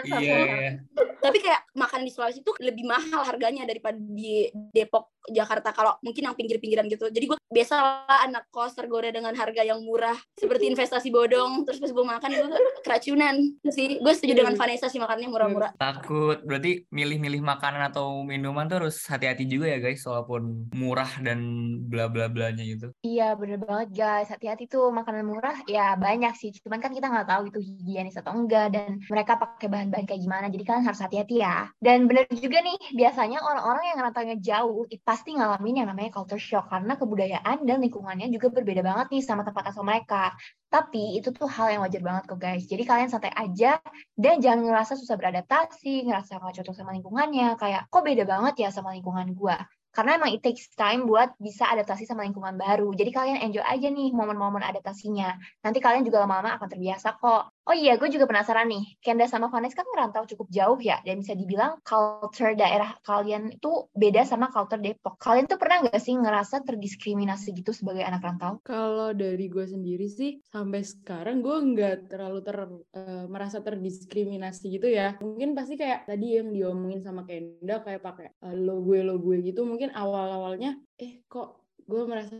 Iya, 0.03 0.19
iya. 0.19 0.83
Tapi 1.23 1.39
kayak 1.39 1.73
makan 1.79 2.03
di 2.03 2.11
Sulawesi 2.11 2.43
tuh 2.43 2.59
lebih 2.59 2.85
mahal 2.85 3.23
harganya 3.23 3.63
daripada 3.63 3.95
di 3.97 4.51
Depok, 4.75 5.15
Jakarta. 5.31 5.71
Kalau 5.71 5.95
mungkin 6.03 6.27
yang 6.27 6.35
pinggir-pinggiran 6.35 6.91
gitu. 6.91 7.07
Jadi 7.09 7.25
gue 7.31 7.39
biasa 7.47 7.75
lah 7.79 8.21
anak 8.27 8.51
kos 8.51 8.75
tergoda 8.75 9.09
dengan 9.15 9.33
harga 9.39 9.63
yang 9.63 9.79
murah, 9.87 10.19
seperti 10.35 10.67
investasi 10.67 11.15
bodong. 11.15 11.63
Terus 11.63 11.79
pas 11.79 11.93
gue 11.95 12.05
makan 12.05 12.31
gue 12.35 12.61
keracunan. 12.83 13.35
Sih, 13.71 14.03
gue 14.03 14.13
setuju 14.13 14.35
dengan 14.35 14.59
Vanessa 14.59 14.91
sih 14.91 14.99
makannya 14.99 15.31
murah-murah. 15.31 15.71
Takut, 15.79 16.43
berarti 16.43 16.91
milih-milih 17.23 17.55
makanan 17.55 17.95
atau 17.95 18.27
minuman 18.27 18.67
tuh 18.67 18.83
harus 18.83 18.99
hati-hati 19.07 19.47
juga 19.47 19.71
ya 19.71 19.79
guys, 19.79 20.03
walaupun 20.03 20.67
murah 20.75 21.07
dan 21.23 21.39
bla 21.87 22.11
bla 22.11 22.27
blanya 22.27 22.67
gitu. 22.67 22.91
Iya 23.07 23.39
bener 23.39 23.63
banget 23.63 23.95
guys, 23.95 24.27
hati-hati 24.27 24.67
tuh 24.67 24.91
makanan 24.91 25.23
murah 25.23 25.63
ya 25.71 25.95
banyak 25.95 26.35
sih, 26.35 26.51
cuman 26.67 26.83
kan 26.83 26.91
kita 26.91 27.07
nggak 27.07 27.31
tahu 27.31 27.43
itu 27.55 27.63
higienis 27.63 28.19
atau 28.19 28.35
enggak 28.35 28.75
dan 28.75 28.99
mereka 29.07 29.39
pakai 29.39 29.71
bahan-bahan 29.71 30.03
kayak 30.11 30.19
gimana, 30.19 30.51
jadi 30.51 30.65
kalian 30.67 30.87
harus 30.91 30.99
hati-hati 30.99 31.47
ya. 31.47 31.71
Dan 31.79 32.11
bener 32.11 32.27
juga 32.35 32.59
nih, 32.59 32.99
biasanya 32.99 33.39
orang-orang 33.39 33.85
yang 33.95 33.99
rantaunya 34.03 34.37
jauh 34.43 34.83
pasti 35.07 35.39
ngalamin 35.39 35.87
yang 35.87 35.89
namanya 35.95 36.11
culture 36.11 36.43
shock 36.43 36.67
karena 36.75 36.99
kebudayaan 36.99 37.63
dan 37.63 37.79
lingkungannya 37.79 38.27
juga 38.35 38.51
berbeda 38.51 38.83
banget 38.83 39.07
nih 39.15 39.23
sama 39.23 39.47
tempat 39.47 39.71
asal 39.71 39.87
mereka. 39.87 40.35
Tapi 40.73 41.21
itu 41.21 41.29
tuh 41.37 41.45
hal 41.45 41.77
yang 41.77 41.81
wajar 41.85 42.01
banget 42.01 42.25
kok 42.33 42.41
guys. 42.41 42.65
Jadi 42.65 42.89
kalian 42.89 43.13
santai 43.13 43.29
aja 43.37 43.77
dan 44.17 44.41
jangan 44.41 44.65
ngerasa 44.65 44.97
susah 44.97 45.21
beradaptasi, 45.21 46.09
ngerasa 46.09 46.41
nggak 46.41 46.65
cocok 46.65 46.73
sama 46.73 46.97
lingkungannya. 46.97 47.61
Kayak 47.61 47.93
kok 47.93 48.01
beda 48.01 48.25
banget 48.25 48.55
ya 48.65 48.69
sama 48.73 48.97
lingkungan 48.97 49.37
gua. 49.37 49.61
Karena 49.93 50.17
emang 50.17 50.33
it 50.33 50.41
takes 50.41 50.73
time 50.73 51.05
buat 51.05 51.37
bisa 51.37 51.69
adaptasi 51.69 52.09
sama 52.09 52.25
lingkungan 52.25 52.57
baru. 52.57 52.97
Jadi 52.97 53.13
kalian 53.13 53.45
enjoy 53.45 53.61
aja 53.61 53.93
nih 53.93 54.17
momen-momen 54.17 54.65
adaptasinya. 54.65 55.37
Nanti 55.61 55.85
kalian 55.85 56.09
juga 56.09 56.25
lama-lama 56.25 56.57
akan 56.57 56.69
terbiasa 56.73 57.21
kok. 57.21 57.52
Oh 57.63 57.77
iya, 57.79 57.95
gue 57.95 58.11
juga 58.11 58.27
penasaran 58.27 58.67
nih. 58.67 58.99
Kenda 58.99 59.31
sama 59.31 59.47
Vanessa 59.47 59.79
kan 59.79 59.87
ngerantau 59.87 60.27
cukup 60.27 60.51
jauh 60.51 60.79
ya. 60.83 60.99
Dan 61.07 61.23
bisa 61.23 61.39
dibilang 61.39 61.79
culture 61.87 62.59
daerah 62.59 62.99
kalian 63.07 63.55
itu 63.55 63.87
beda 63.95 64.27
sama 64.27 64.51
culture 64.51 64.83
Depok. 64.83 65.15
Kalian 65.23 65.47
tuh 65.47 65.63
pernah 65.63 65.87
nggak 65.87 66.03
sih 66.03 66.19
ngerasa 66.19 66.67
terdiskriminasi 66.67 67.55
gitu 67.55 67.71
sebagai 67.71 68.03
anak 68.03 68.27
rantau? 68.27 68.59
Kalau 68.67 69.15
dari 69.15 69.47
gue 69.47 69.63
sendiri 69.63 70.11
sih, 70.11 70.43
sampai 70.51 70.83
sekarang 70.83 71.39
gue 71.39 71.55
nggak 71.55 72.11
terlalu 72.11 72.41
ter, 72.43 72.67
uh, 72.67 73.27
merasa 73.31 73.63
terdiskriminasi 73.63 74.67
gitu 74.83 74.91
ya. 74.91 75.15
Mungkin 75.23 75.55
pasti 75.55 75.79
kayak 75.79 76.11
tadi 76.11 76.43
yang 76.43 76.51
diomongin 76.51 76.99
sama 76.99 77.23
Kenda, 77.23 77.79
kayak 77.87 78.03
pakai 78.03 78.27
uh, 78.43 78.59
lo 78.59 78.83
gue 78.83 79.07
lo 79.07 79.23
gue 79.23 79.39
gitu. 79.39 79.63
Mungkin 79.63 79.95
awal-awalnya, 79.95 80.83
eh 80.99 81.23
kok 81.31 81.62
gue 81.87 82.03
merasa 82.07 82.35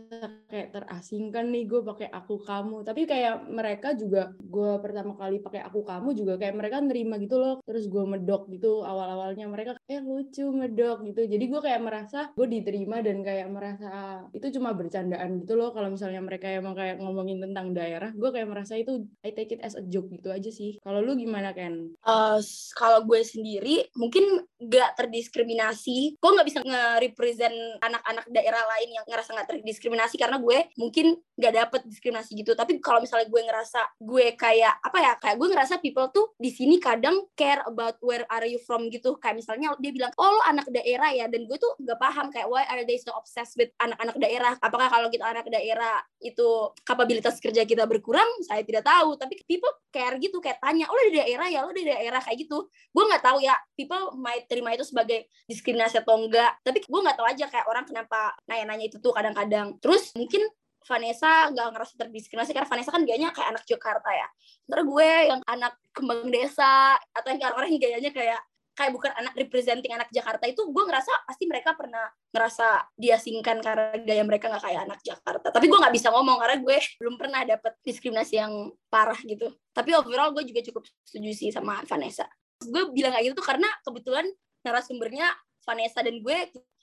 kayak 0.49 0.75
terasingkan 0.75 1.49
nih 1.51 1.63
gue 1.67 1.81
pakai 1.83 2.07
aku 2.09 2.41
kamu. 2.41 2.83
Tapi 2.87 3.01
kayak 3.05 3.47
mereka 3.49 3.93
juga 3.93 4.33
gue 4.39 4.71
pertama 4.79 5.15
kali 5.19 5.39
pakai 5.43 5.61
aku 5.63 5.83
kamu 5.83 6.15
juga 6.15 6.33
kayak 6.39 6.55
mereka 6.55 6.77
nerima 6.79 7.15
gitu 7.19 7.37
loh. 7.39 7.59
Terus 7.63 7.87
gue 7.87 8.03
medok 8.03 8.47
gitu 8.49 8.81
awal 8.83 9.19
awalnya 9.19 9.45
mereka 9.47 9.77
eh 9.87 9.99
lucu 9.99 10.47
medok 10.51 11.03
gitu. 11.07 11.25
Jadi 11.27 11.45
gue 11.47 11.61
kayak 11.61 11.81
merasa 11.83 12.31
gue 12.33 12.47
diterima 12.47 12.99
dan 13.03 13.21
kayak 13.21 13.47
merasa 13.51 14.23
itu 14.31 14.59
cuma 14.59 14.73
bercandaan 14.73 15.41
gitu 15.43 15.59
loh. 15.59 15.75
Kalau 15.75 15.89
misalnya 15.91 16.21
mereka 16.23 16.47
emang 16.49 16.73
kayak 16.77 16.99
ngomongin 17.01 17.43
tentang 17.43 17.75
daerah 17.75 18.09
gue 18.13 18.29
kayak 18.29 18.49
merasa 18.49 18.77
itu 18.79 19.03
I 19.25 19.35
take 19.35 19.55
it 19.57 19.61
as 19.65 19.75
a 19.75 19.83
joke 19.83 20.09
gitu 20.13 20.31
aja 20.31 20.49
sih. 20.49 20.77
Kalau 20.81 21.03
lu 21.03 21.17
gimana 21.17 21.51
Ken? 21.51 21.93
Uh, 22.05 22.39
kalau 22.77 23.05
gue 23.05 23.21
sendiri 23.25 23.89
mungkin 23.97 24.45
gak 24.63 24.95
terdiskriminasi. 24.95 26.17
Gue 26.17 26.31
nggak 26.31 26.47
bisa 26.47 26.59
nge-represent 26.63 27.83
anak-anak 27.83 28.25
daerah 28.31 28.63
lain 28.63 28.89
yang 28.95 29.05
ngerasa 29.07 29.32
nggak 29.33 29.47
terdiskriminasi 29.49 30.15
karena 30.15 30.37
gue 30.37 30.69
mungkin 30.77 31.17
nggak 31.33 31.53
dapet 31.53 31.81
diskriminasi 31.89 32.37
gitu. 32.37 32.53
Tapi 32.53 32.77
kalau 32.77 33.01
misalnya 33.01 33.27
gue 33.27 33.41
ngerasa 33.41 33.81
gue 33.97 34.25
kayak 34.37 34.73
apa 34.79 34.97
ya 35.01 35.11
kayak 35.17 35.35
gue 35.41 35.47
ngerasa 35.49 35.73
people 35.81 36.07
tuh 36.13 36.31
di 36.37 36.53
sini 36.53 36.77
kadang 36.77 37.25
care 37.33 37.65
about 37.65 37.97
where 38.05 38.23
are 38.29 38.45
you 38.45 38.61
from 38.61 38.87
gitu. 38.93 39.17
Kayak 39.17 39.41
misalnya 39.41 39.73
dia 39.81 39.91
bilang 39.91 40.13
oh 40.21 40.29
lo 40.29 40.41
anak 40.45 40.69
daerah 40.69 41.09
ya. 41.11 41.25
Dan 41.27 41.49
gue 41.49 41.57
tuh 41.57 41.73
nggak 41.81 41.99
paham 41.99 42.29
kayak 42.29 42.47
why 42.47 42.63
are 42.69 42.85
they 42.85 43.01
so 43.01 43.11
obsessed 43.17 43.57
with 43.57 43.73
anak-anak 43.81 44.15
daerah? 44.21 44.53
Apakah 44.61 44.87
kalau 44.87 45.09
kita 45.09 45.25
anak 45.25 45.49
daerah 45.49 46.01
itu 46.21 46.71
kapabilitas 46.85 47.41
kerja 47.41 47.65
kita 47.65 47.89
berkurang? 47.89 48.27
Saya 48.45 48.61
tidak 48.61 48.85
tahu. 48.85 49.17
Tapi 49.17 49.41
people 49.49 49.73
care 49.89 50.15
gitu 50.21 50.37
kayak 50.37 50.61
tanya 50.61 50.85
oh 50.89 50.95
lo 50.95 51.03
di 51.09 51.17
daerah 51.17 51.47
ya? 51.49 51.65
Lo 51.65 51.73
di 51.73 51.85
daerah 51.85 52.21
kayak 52.21 52.45
gitu? 52.45 52.69
Gue 52.93 53.03
nggak 53.09 53.23
tahu 53.25 53.41
ya 53.41 53.57
people 53.73 54.13
might 54.17 54.45
terima 54.45 54.73
itu 54.73 54.85
sebagai 54.85 55.25
diskriminasi 55.49 55.99
atau 55.99 56.15
enggak 56.21 56.61
tapi 56.61 56.85
gue 56.85 56.99
nggak 57.03 57.17
tahu 57.17 57.27
aja 57.27 57.45
kayak 57.49 57.65
orang 57.65 57.85
kenapa 57.85 58.37
nanya-nanya 58.45 58.85
itu 58.87 58.97
tuh 59.01 59.11
kadang-kadang. 59.23 59.79
Terus 59.79 60.11
mungkin 60.19 60.43
Vanessa 60.83 61.47
nggak 61.47 61.67
ngerasa 61.71 61.93
terdiskriminasi 61.95 62.51
karena 62.51 62.67
Vanessa 62.67 62.91
kan 62.91 63.03
gayanya 63.07 63.31
kayak 63.31 63.55
anak 63.55 63.63
Jakarta 63.63 64.09
ya. 64.11 64.27
Ntar 64.67 64.83
gue 64.83 65.09
yang 65.31 65.39
anak 65.47 65.73
kembang 65.95 66.27
desa 66.27 66.99
atau 67.15 67.27
yang 67.31 67.39
orang-orang 67.47 67.79
yang 67.79 67.81
gayanya 67.87 68.11
kayak 68.11 68.41
kayak 68.73 68.91
bukan 68.91 69.13
anak 69.13 69.33
representing 69.37 69.93
anak 69.93 70.09
Jakarta 70.09 70.49
itu 70.49 70.65
gue 70.65 70.83
ngerasa 70.83 71.29
pasti 71.29 71.45
mereka 71.45 71.77
pernah 71.77 72.09
ngerasa 72.33 72.89
diasingkan 72.97 73.61
karena 73.61 74.01
gaya 74.01 74.23
mereka 74.25 74.49
nggak 74.49 74.63
kayak 74.65 74.81
anak 74.89 74.99
Jakarta. 75.05 75.47
Tapi 75.53 75.65
gue 75.69 75.79
nggak 75.79 75.95
bisa 75.95 76.09
ngomong 76.11 76.37
karena 76.41 76.57
gue 76.59 76.77
belum 76.99 77.15
pernah 77.15 77.41
dapet 77.47 77.73
diskriminasi 77.85 78.35
yang 78.43 78.53
parah 78.89 79.17
gitu. 79.23 79.53
Tapi 79.71 79.93
overall 79.95 80.35
gue 80.35 80.43
juga 80.43 80.61
cukup 80.67 80.83
setuju 81.05 81.31
sih 81.31 81.49
sama 81.53 81.79
Vanessa. 81.85 82.27
Gue 82.59 82.91
bilang 82.91 83.15
kayak 83.15 83.31
gitu 83.31 83.35
tuh 83.39 83.47
karena 83.47 83.69
kebetulan 83.85 84.25
narasumbernya 84.65 85.31
Vanessa 85.63 86.03
dan 86.03 86.19
gue 86.19 86.37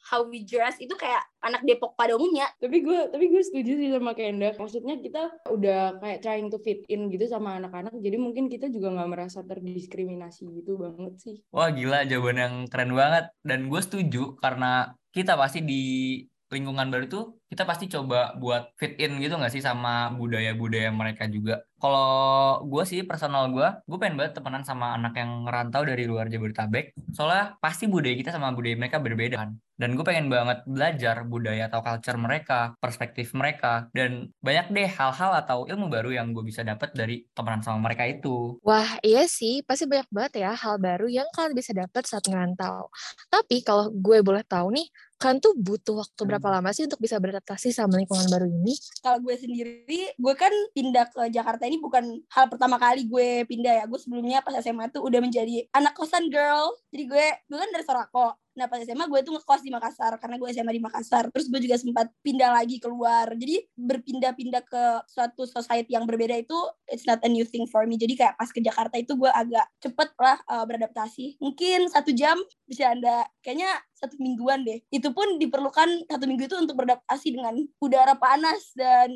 how 0.04 0.24
we 0.24 0.42
dress 0.44 0.76
itu 0.80 0.92
kayak 0.96 1.20
anak 1.44 1.64
Depok 1.64 1.94
pada 1.94 2.16
umumnya. 2.16 2.48
Tapi 2.58 2.80
gue 2.80 3.12
tapi 3.12 3.28
gue 3.28 3.42
setuju 3.44 3.72
sih 3.76 3.88
sama 3.92 4.12
Kenda. 4.16 4.56
Maksudnya 4.56 4.96
kita 4.98 5.22
udah 5.52 6.00
kayak 6.00 6.20
trying 6.24 6.48
to 6.48 6.58
fit 6.60 6.82
in 6.88 7.12
gitu 7.12 7.28
sama 7.28 7.60
anak-anak. 7.60 7.94
Jadi 8.00 8.16
mungkin 8.16 8.48
kita 8.48 8.68
juga 8.72 8.92
nggak 8.92 9.10
merasa 9.10 9.40
terdiskriminasi 9.44 10.48
gitu 10.62 10.80
banget 10.80 11.14
sih. 11.20 11.36
Wah 11.52 11.70
gila 11.70 12.08
jawaban 12.08 12.38
yang 12.40 12.54
keren 12.68 12.92
banget. 12.96 13.32
Dan 13.44 13.68
gue 13.68 13.80
setuju 13.80 14.36
karena 14.40 14.94
kita 15.10 15.34
pasti 15.34 15.60
di 15.66 15.82
lingkungan 16.50 16.90
baru 16.90 17.06
tuh 17.06 17.24
kita 17.46 17.62
pasti 17.62 17.86
coba 17.86 18.34
buat 18.34 18.74
fit 18.74 18.98
in 18.98 19.22
gitu 19.22 19.38
nggak 19.38 19.54
sih 19.54 19.62
sama 19.62 20.10
budaya-budaya 20.18 20.90
mereka 20.90 21.30
juga. 21.30 21.62
Kalau 21.78 22.60
gue 22.66 22.82
sih 22.82 23.06
personal 23.06 23.54
gue, 23.54 23.68
gue 23.86 23.98
pengen 24.02 24.18
banget 24.18 24.42
temenan 24.42 24.66
sama 24.66 24.98
anak 24.98 25.14
yang 25.14 25.46
ngerantau 25.46 25.86
dari 25.86 26.04
luar 26.10 26.26
Jabodetabek. 26.26 26.92
Soalnya 27.14 27.54
pasti 27.62 27.86
budaya 27.86 28.18
kita 28.18 28.34
sama 28.34 28.50
budaya 28.50 28.74
mereka 28.74 28.98
berbeda 28.98 29.38
kan. 29.38 29.50
Dan 29.80 29.96
gue 29.96 30.04
pengen 30.04 30.28
banget 30.28 30.60
belajar 30.68 31.24
budaya 31.24 31.72
atau 31.72 31.80
culture 31.80 32.20
mereka, 32.20 32.76
perspektif 32.76 33.32
mereka. 33.32 33.88
Dan 33.96 34.28
banyak 34.44 34.76
deh 34.76 34.84
hal-hal 34.84 35.32
atau 35.40 35.64
ilmu 35.64 35.88
baru 35.88 36.12
yang 36.12 36.36
gue 36.36 36.44
bisa 36.44 36.60
dapat 36.60 36.92
dari 36.92 37.24
temenan 37.32 37.64
sama 37.64 37.88
mereka 37.88 38.04
itu. 38.04 38.60
Wah, 38.60 39.00
iya 39.00 39.24
sih. 39.24 39.64
Pasti 39.64 39.88
banyak 39.88 40.12
banget 40.12 40.44
ya 40.44 40.52
hal 40.52 40.76
baru 40.76 41.08
yang 41.08 41.24
kalian 41.32 41.56
bisa 41.56 41.72
dapat 41.72 42.04
saat 42.04 42.28
ngerantau. 42.28 42.92
Tapi 43.32 43.64
kalau 43.64 43.88
gue 43.88 44.20
boleh 44.20 44.44
tahu 44.44 44.68
nih, 44.76 44.84
kan 45.16 45.36
tuh 45.36 45.52
butuh 45.52 46.00
waktu 46.00 46.22
berapa 46.24 46.48
Hmm. 46.48 46.56
lama 46.60 46.72
sih 46.72 46.88
untuk 46.88 46.96
bisa 46.96 47.20
beradaptasi 47.20 47.72
sama 47.72 48.00
lingkungan 48.00 48.24
baru 48.32 48.48
ini? 48.48 48.72
Kalau 49.04 49.20
gue 49.20 49.36
sendiri, 49.36 50.16
gue 50.16 50.34
kan 50.36 50.52
pindah 50.72 51.12
ke 51.12 51.28
Jakarta 51.28 51.68
ini 51.68 51.76
bukan 51.76 52.24
hal 52.32 52.48
pertama 52.48 52.76
kali 52.76 53.04
gue 53.04 53.44
pindah 53.44 53.80
ya. 53.80 53.84
Gue 53.84 54.00
sebelumnya 54.00 54.40
pas 54.40 54.56
SMA 54.60 54.88
tuh 54.88 55.04
udah 55.04 55.20
menjadi 55.20 55.68
anak 55.72 55.92
kosan 55.92 56.28
girl. 56.32 56.72
Jadi 56.92 57.04
gue, 57.04 57.26
gue 57.48 57.58
kan 57.60 57.68
dari 57.72 57.84
Sorako. 57.84 58.36
Nah 58.60 58.68
pas 58.68 58.76
SMA 58.84 59.08
gue 59.08 59.20
tuh 59.24 59.32
ngekos 59.32 59.64
di 59.64 59.72
Makassar 59.72 60.20
karena 60.20 60.36
gue 60.36 60.48
SMA 60.52 60.76
di 60.76 60.84
Makassar. 60.84 61.32
Terus 61.32 61.48
gue 61.48 61.64
juga 61.64 61.80
sempat 61.80 62.12
pindah 62.20 62.52
lagi 62.52 62.76
keluar. 62.76 63.32
Jadi 63.32 63.64
berpindah-pindah 63.72 64.60
ke 64.68 64.84
suatu 65.08 65.48
society 65.48 65.96
yang 65.96 66.04
berbeda 66.04 66.36
itu 66.36 66.52
it's 66.84 67.08
not 67.08 67.24
a 67.24 67.30
new 67.32 67.48
thing 67.48 67.64
for 67.64 67.88
me. 67.88 67.96
Jadi 67.96 68.20
kayak 68.20 68.36
pas 68.36 68.52
ke 68.52 68.60
Jakarta 68.60 69.00
itu 69.00 69.16
gue 69.16 69.32
agak 69.32 69.64
cepet 69.80 70.12
lah 70.20 70.36
uh, 70.44 70.68
beradaptasi. 70.68 71.40
Mungkin 71.40 71.88
satu 71.88 72.12
jam 72.12 72.36
bisa 72.68 72.92
anda 72.92 73.24
kayaknya 73.40 73.72
satu 73.96 74.20
mingguan 74.20 74.60
deh. 74.60 74.84
Itu 74.92 75.16
pun 75.16 75.40
diperlukan 75.40 76.04
satu 76.04 76.28
minggu 76.28 76.44
itu 76.44 76.60
untuk 76.60 76.76
beradaptasi 76.76 77.32
dengan 77.32 77.56
udara 77.80 78.12
panas 78.20 78.76
dan 78.76 79.08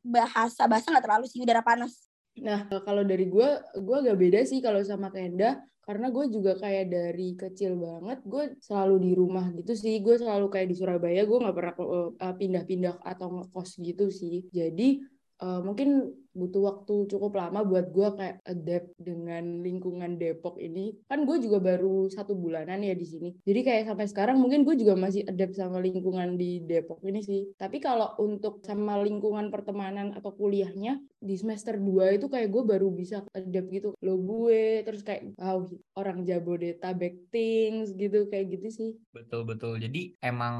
bahasa 0.00 0.64
bahasa 0.64 0.88
nggak 0.88 1.04
terlalu 1.04 1.28
sih 1.28 1.44
udara 1.44 1.60
panas. 1.60 2.07
Nah, 2.42 2.68
kalau 2.84 3.02
dari 3.02 3.26
gue, 3.26 3.48
gue 3.78 3.96
agak 3.96 4.16
beda 4.16 4.40
sih 4.46 4.58
kalau 4.64 4.80
sama 4.84 5.08
Kenda, 5.10 5.62
karena 5.88 6.12
gue 6.12 6.28
juga 6.28 6.52
kayak 6.60 6.92
dari 6.92 7.32
kecil 7.32 7.72
banget, 7.80 8.20
gue 8.28 8.44
selalu 8.60 8.96
di 9.08 9.10
rumah 9.16 9.48
gitu 9.56 9.72
sih. 9.72 10.04
Gue 10.04 10.20
selalu 10.20 10.52
kayak 10.52 10.68
di 10.68 10.76
Surabaya, 10.76 11.24
gue 11.24 11.38
nggak 11.40 11.56
pernah 11.56 11.74
uh, 11.80 12.34
pindah-pindah 12.36 13.00
atau 13.00 13.28
ngekos 13.32 13.70
gitu 13.80 14.12
sih. 14.12 14.44
Jadi 14.52 15.00
uh, 15.40 15.64
mungkin 15.64 16.12
butuh 16.38 16.62
waktu 16.62 16.94
cukup 17.10 17.34
lama 17.34 17.66
buat 17.66 17.90
gue 17.90 18.08
kayak 18.14 18.36
adapt 18.46 18.94
dengan 18.96 19.60
lingkungan 19.66 20.14
Depok 20.16 20.56
ini. 20.62 20.94
Kan 21.10 21.26
gue 21.26 21.42
juga 21.42 21.58
baru 21.58 22.06
satu 22.06 22.38
bulanan 22.38 22.86
ya 22.86 22.94
di 22.94 23.06
sini. 23.06 23.30
Jadi 23.42 23.60
kayak 23.66 23.90
sampai 23.90 24.06
sekarang 24.06 24.38
mungkin 24.38 24.62
gue 24.62 24.78
juga 24.78 24.94
masih 24.94 25.26
adapt 25.26 25.58
sama 25.58 25.82
lingkungan 25.82 26.38
di 26.38 26.62
Depok 26.62 27.02
ini 27.02 27.20
sih. 27.20 27.50
Tapi 27.58 27.82
kalau 27.82 28.14
untuk 28.22 28.62
sama 28.62 29.02
lingkungan 29.02 29.50
pertemanan 29.50 30.14
atau 30.14 30.30
kuliahnya 30.30 31.02
di 31.18 31.34
semester 31.34 31.74
2 31.74 32.22
itu 32.22 32.30
kayak 32.30 32.48
gue 32.54 32.62
baru 32.62 32.88
bisa 32.94 33.26
adapt 33.34 33.68
gitu. 33.74 33.90
Lo 34.06 34.14
gue 34.22 34.86
terus 34.86 35.02
kayak 35.02 35.34
wow 35.34 35.66
orang 35.98 36.22
Jabodetabek 36.22 37.32
things 37.34 37.90
gitu 37.98 38.30
kayak 38.30 38.54
gitu 38.54 38.68
sih. 38.70 38.90
Betul 39.10 39.42
betul. 39.42 39.82
Jadi 39.82 40.14
emang 40.22 40.56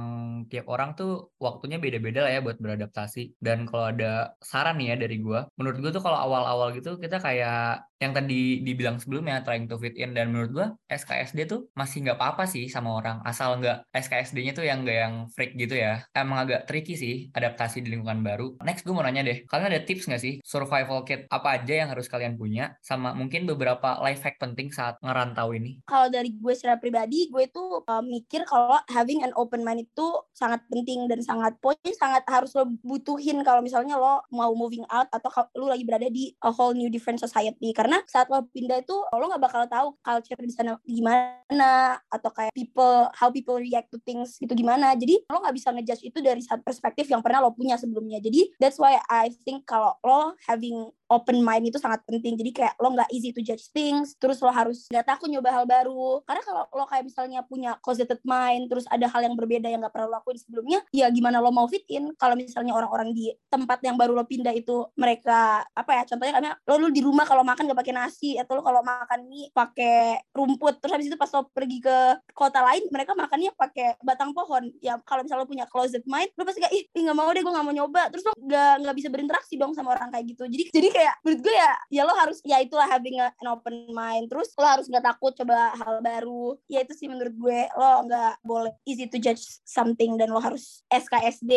tiap 0.50 0.66
orang 0.66 0.98
tuh 0.98 1.30
waktunya 1.38 1.78
beda-beda 1.78 2.26
lah 2.26 2.32
ya 2.34 2.40
buat 2.42 2.58
beradaptasi. 2.58 3.38
Dan 3.38 3.68
kalau 3.68 3.94
ada 3.94 4.34
saran 4.42 4.80
nih 4.80 4.94
ya 4.94 4.96
dari 4.98 5.16
gue, 5.22 5.40
gue 5.82 5.90
tuh 5.96 6.02
kalau 6.06 6.18
awal-awal 6.24 6.68
gitu 6.76 6.88
kita 7.04 7.16
kayak 7.24 7.87
yang 7.98 8.14
tadi 8.14 8.62
dibilang 8.62 8.98
sebelumnya 8.98 9.42
trying 9.42 9.66
to 9.66 9.78
fit 9.78 9.94
in. 9.98 10.14
Dan 10.14 10.30
menurut 10.34 10.50
gue 10.50 10.66
SKSD 10.90 11.50
tuh 11.50 11.70
masih 11.74 12.06
nggak 12.06 12.18
apa-apa 12.18 12.46
sih 12.46 12.70
sama 12.70 12.98
orang. 12.98 13.22
Asal 13.26 13.58
nggak 13.58 13.90
SKSD-nya 13.92 14.52
tuh 14.54 14.64
yang 14.66 14.82
nggak 14.82 14.98
yang 14.98 15.14
freak 15.34 15.54
gitu 15.58 15.78
ya. 15.78 16.02
Emang 16.14 16.46
agak 16.46 16.66
tricky 16.66 16.94
sih 16.94 17.28
adaptasi 17.34 17.82
di 17.82 17.94
lingkungan 17.94 18.22
baru. 18.22 18.46
Next 18.62 18.86
gue 18.86 18.94
mau 18.94 19.02
nanya 19.04 19.22
deh 19.26 19.44
kalian 19.46 19.70
ada 19.74 19.82
tips 19.82 20.06
nggak 20.10 20.22
sih 20.22 20.34
survival 20.44 21.02
kit 21.02 21.26
apa 21.32 21.60
aja 21.60 21.84
yang 21.84 21.88
harus 21.90 22.06
kalian 22.06 22.38
punya? 22.38 22.76
Sama 22.84 23.14
mungkin 23.16 23.48
beberapa 23.48 23.98
life 24.02 24.22
hack 24.22 24.38
penting 24.38 24.70
saat 24.70 24.98
ngerantau 25.00 25.54
ini. 25.56 25.80
Kalau 25.88 26.12
dari 26.12 26.34
gue 26.34 26.52
secara 26.54 26.76
pribadi, 26.78 27.30
gue 27.32 27.48
tuh 27.48 27.82
uh, 27.84 28.04
mikir 28.04 28.44
kalau 28.44 28.78
having 28.92 29.24
an 29.24 29.32
open 29.34 29.64
mind 29.64 29.88
itu 29.88 30.06
sangat 30.36 30.62
penting 30.68 31.08
dan 31.08 31.24
sangat 31.24 31.56
poin 31.58 31.76
sangat 31.96 32.22
harus 32.28 32.52
lo 32.52 32.68
butuhin 32.84 33.40
kalau 33.42 33.64
misalnya 33.64 33.96
lo 33.96 34.22
mau 34.28 34.52
moving 34.52 34.84
out 34.92 35.08
atau 35.10 35.30
lo 35.56 35.72
lagi 35.72 35.82
berada 35.88 36.06
di 36.12 36.30
a 36.44 36.50
whole 36.52 36.76
new 36.76 36.92
different 36.92 37.18
society. 37.18 37.72
Karena 37.72 37.87
saat 38.08 38.28
lo 38.28 38.44
pindah 38.50 38.82
itu 38.82 38.92
lo 38.92 39.24
nggak 39.28 39.42
bakal 39.42 39.62
tahu 39.68 39.88
culture 40.00 40.40
di 40.40 40.52
sana 40.52 40.76
gimana 40.84 41.98
atau 42.08 42.30
kayak 42.32 42.52
people 42.52 43.08
how 43.14 43.28
people 43.32 43.56
react 43.56 43.88
to 43.88 43.98
things 44.04 44.36
itu 44.42 44.52
gimana. 44.52 44.92
Jadi 44.98 45.24
lo 45.28 45.40
nggak 45.40 45.56
bisa 45.56 45.72
ngejudge 45.72 46.04
itu 46.04 46.18
dari 46.20 46.42
satu 46.44 46.60
perspektif 46.60 47.08
yang 47.08 47.24
pernah 47.24 47.40
lo 47.44 47.54
punya 47.54 47.78
sebelumnya. 47.80 48.20
Jadi 48.20 48.52
that's 48.60 48.76
why 48.76 48.98
I 49.08 49.32
think 49.46 49.64
kalau 49.64 49.96
lo 50.04 50.36
having 50.44 50.90
open 51.08 51.40
mind 51.40 51.72
itu 51.72 51.80
sangat 51.80 52.04
penting. 52.04 52.36
Jadi 52.36 52.50
kayak 52.52 52.74
lo 52.78 52.92
nggak 52.92 53.10
easy 53.10 53.32
to 53.32 53.40
judge 53.40 53.72
things 53.72 54.14
terus 54.20 54.38
lo 54.44 54.52
harus 54.52 54.86
nggak 54.92 55.06
takut 55.08 55.28
nyoba 55.28 55.50
hal 55.50 55.64
baru. 55.64 56.20
Karena 56.28 56.42
kalau 56.44 56.62
lo 56.68 56.84
kayak 56.84 57.04
misalnya 57.08 57.40
punya 57.44 57.76
closeted 57.80 58.20
mind 58.22 58.68
terus 58.68 58.84
ada 58.92 59.08
hal 59.08 59.24
yang 59.24 59.34
berbeda 59.34 59.66
yang 59.66 59.80
nggak 59.80 59.92
pernah 59.92 60.06
lo 60.08 60.14
lakuin 60.20 60.38
sebelumnya 60.38 60.80
ya 60.92 61.08
gimana 61.08 61.40
lo 61.40 61.50
mau 61.50 61.66
fit 61.66 61.84
in? 61.88 62.12
Kalau 62.14 62.36
misalnya 62.36 62.76
orang-orang 62.76 63.16
di 63.16 63.32
tempat 63.48 63.80
yang 63.82 63.96
baru 63.96 64.12
lo 64.12 64.24
pindah 64.28 64.52
itu 64.52 64.84
mereka 64.94 65.64
apa 65.72 65.90
ya 65.96 66.02
contohnya 66.04 66.34
karena 66.36 66.50
lo, 66.68 66.74
lo 66.76 66.88
di 66.92 67.00
rumah 67.00 67.24
kalau 67.24 67.42
makan 67.42 67.72
nggak 67.72 67.80
pakai 67.80 67.94
nasi 67.96 68.30
atau 68.36 68.60
lo 68.60 68.62
kalau 68.62 68.84
makan 68.84 69.24
mie 69.26 69.48
pakai 69.50 70.20
rumput. 70.36 70.78
Terus 70.84 70.92
habis 70.92 71.08
itu 71.08 71.16
pas 71.16 71.32
lo 71.32 71.48
pergi 71.48 71.80
ke 71.80 71.96
kota 72.36 72.60
lain 72.60 72.84
mereka 72.92 73.16
makannya 73.16 73.56
pakai 73.56 73.96
batang 74.04 74.36
pohon. 74.36 74.68
Ya 74.84 75.00
kalau 75.08 75.24
misalnya 75.24 75.42
lo 75.44 75.48
punya 75.48 75.64
closet 75.64 76.04
mind 76.04 76.30
lo 76.36 76.44
pasti 76.44 76.60
kayak 76.60 76.74
ih 76.76 76.84
ih, 76.92 77.02
nggak 77.08 77.16
mau 77.16 77.32
deh 77.32 77.40
gue 77.40 77.52
nggak 77.52 77.66
mau 77.66 77.74
nyoba. 77.74 78.12
Terus 78.12 78.24
lo 78.28 78.32
nggak 78.36 78.72
nggak 78.84 78.96
bisa 79.00 79.08
berinteraksi 79.08 79.54
dong 79.56 79.72
sama 79.72 79.96
orang 79.96 80.12
kayak 80.12 80.36
gitu. 80.36 80.44
Jadi 80.44 80.64
jadi 80.68 80.88
kayak 80.98 81.14
menurut 81.22 81.40
gue 81.46 81.54
ya 81.54 81.72
ya 81.94 82.02
lo 82.02 82.14
harus 82.18 82.42
ya 82.42 82.58
itulah 82.58 82.90
having 82.90 83.22
an 83.22 83.46
open 83.46 83.86
mind. 83.94 84.26
Terus 84.26 84.50
lo 84.58 84.66
harus 84.66 84.90
nggak 84.90 85.06
takut 85.06 85.30
coba 85.38 85.78
hal 85.78 86.02
baru. 86.02 86.58
Ya 86.66 86.82
itu 86.82 86.98
sih 86.98 87.06
menurut 87.06 87.34
gue 87.38 87.60
lo 87.78 87.90
nggak 88.10 88.42
boleh 88.42 88.74
easy 88.82 89.06
to 89.06 89.22
judge 89.22 89.62
something 89.62 90.18
dan 90.18 90.34
lo 90.34 90.42
harus 90.42 90.82
SKSD 90.90 91.52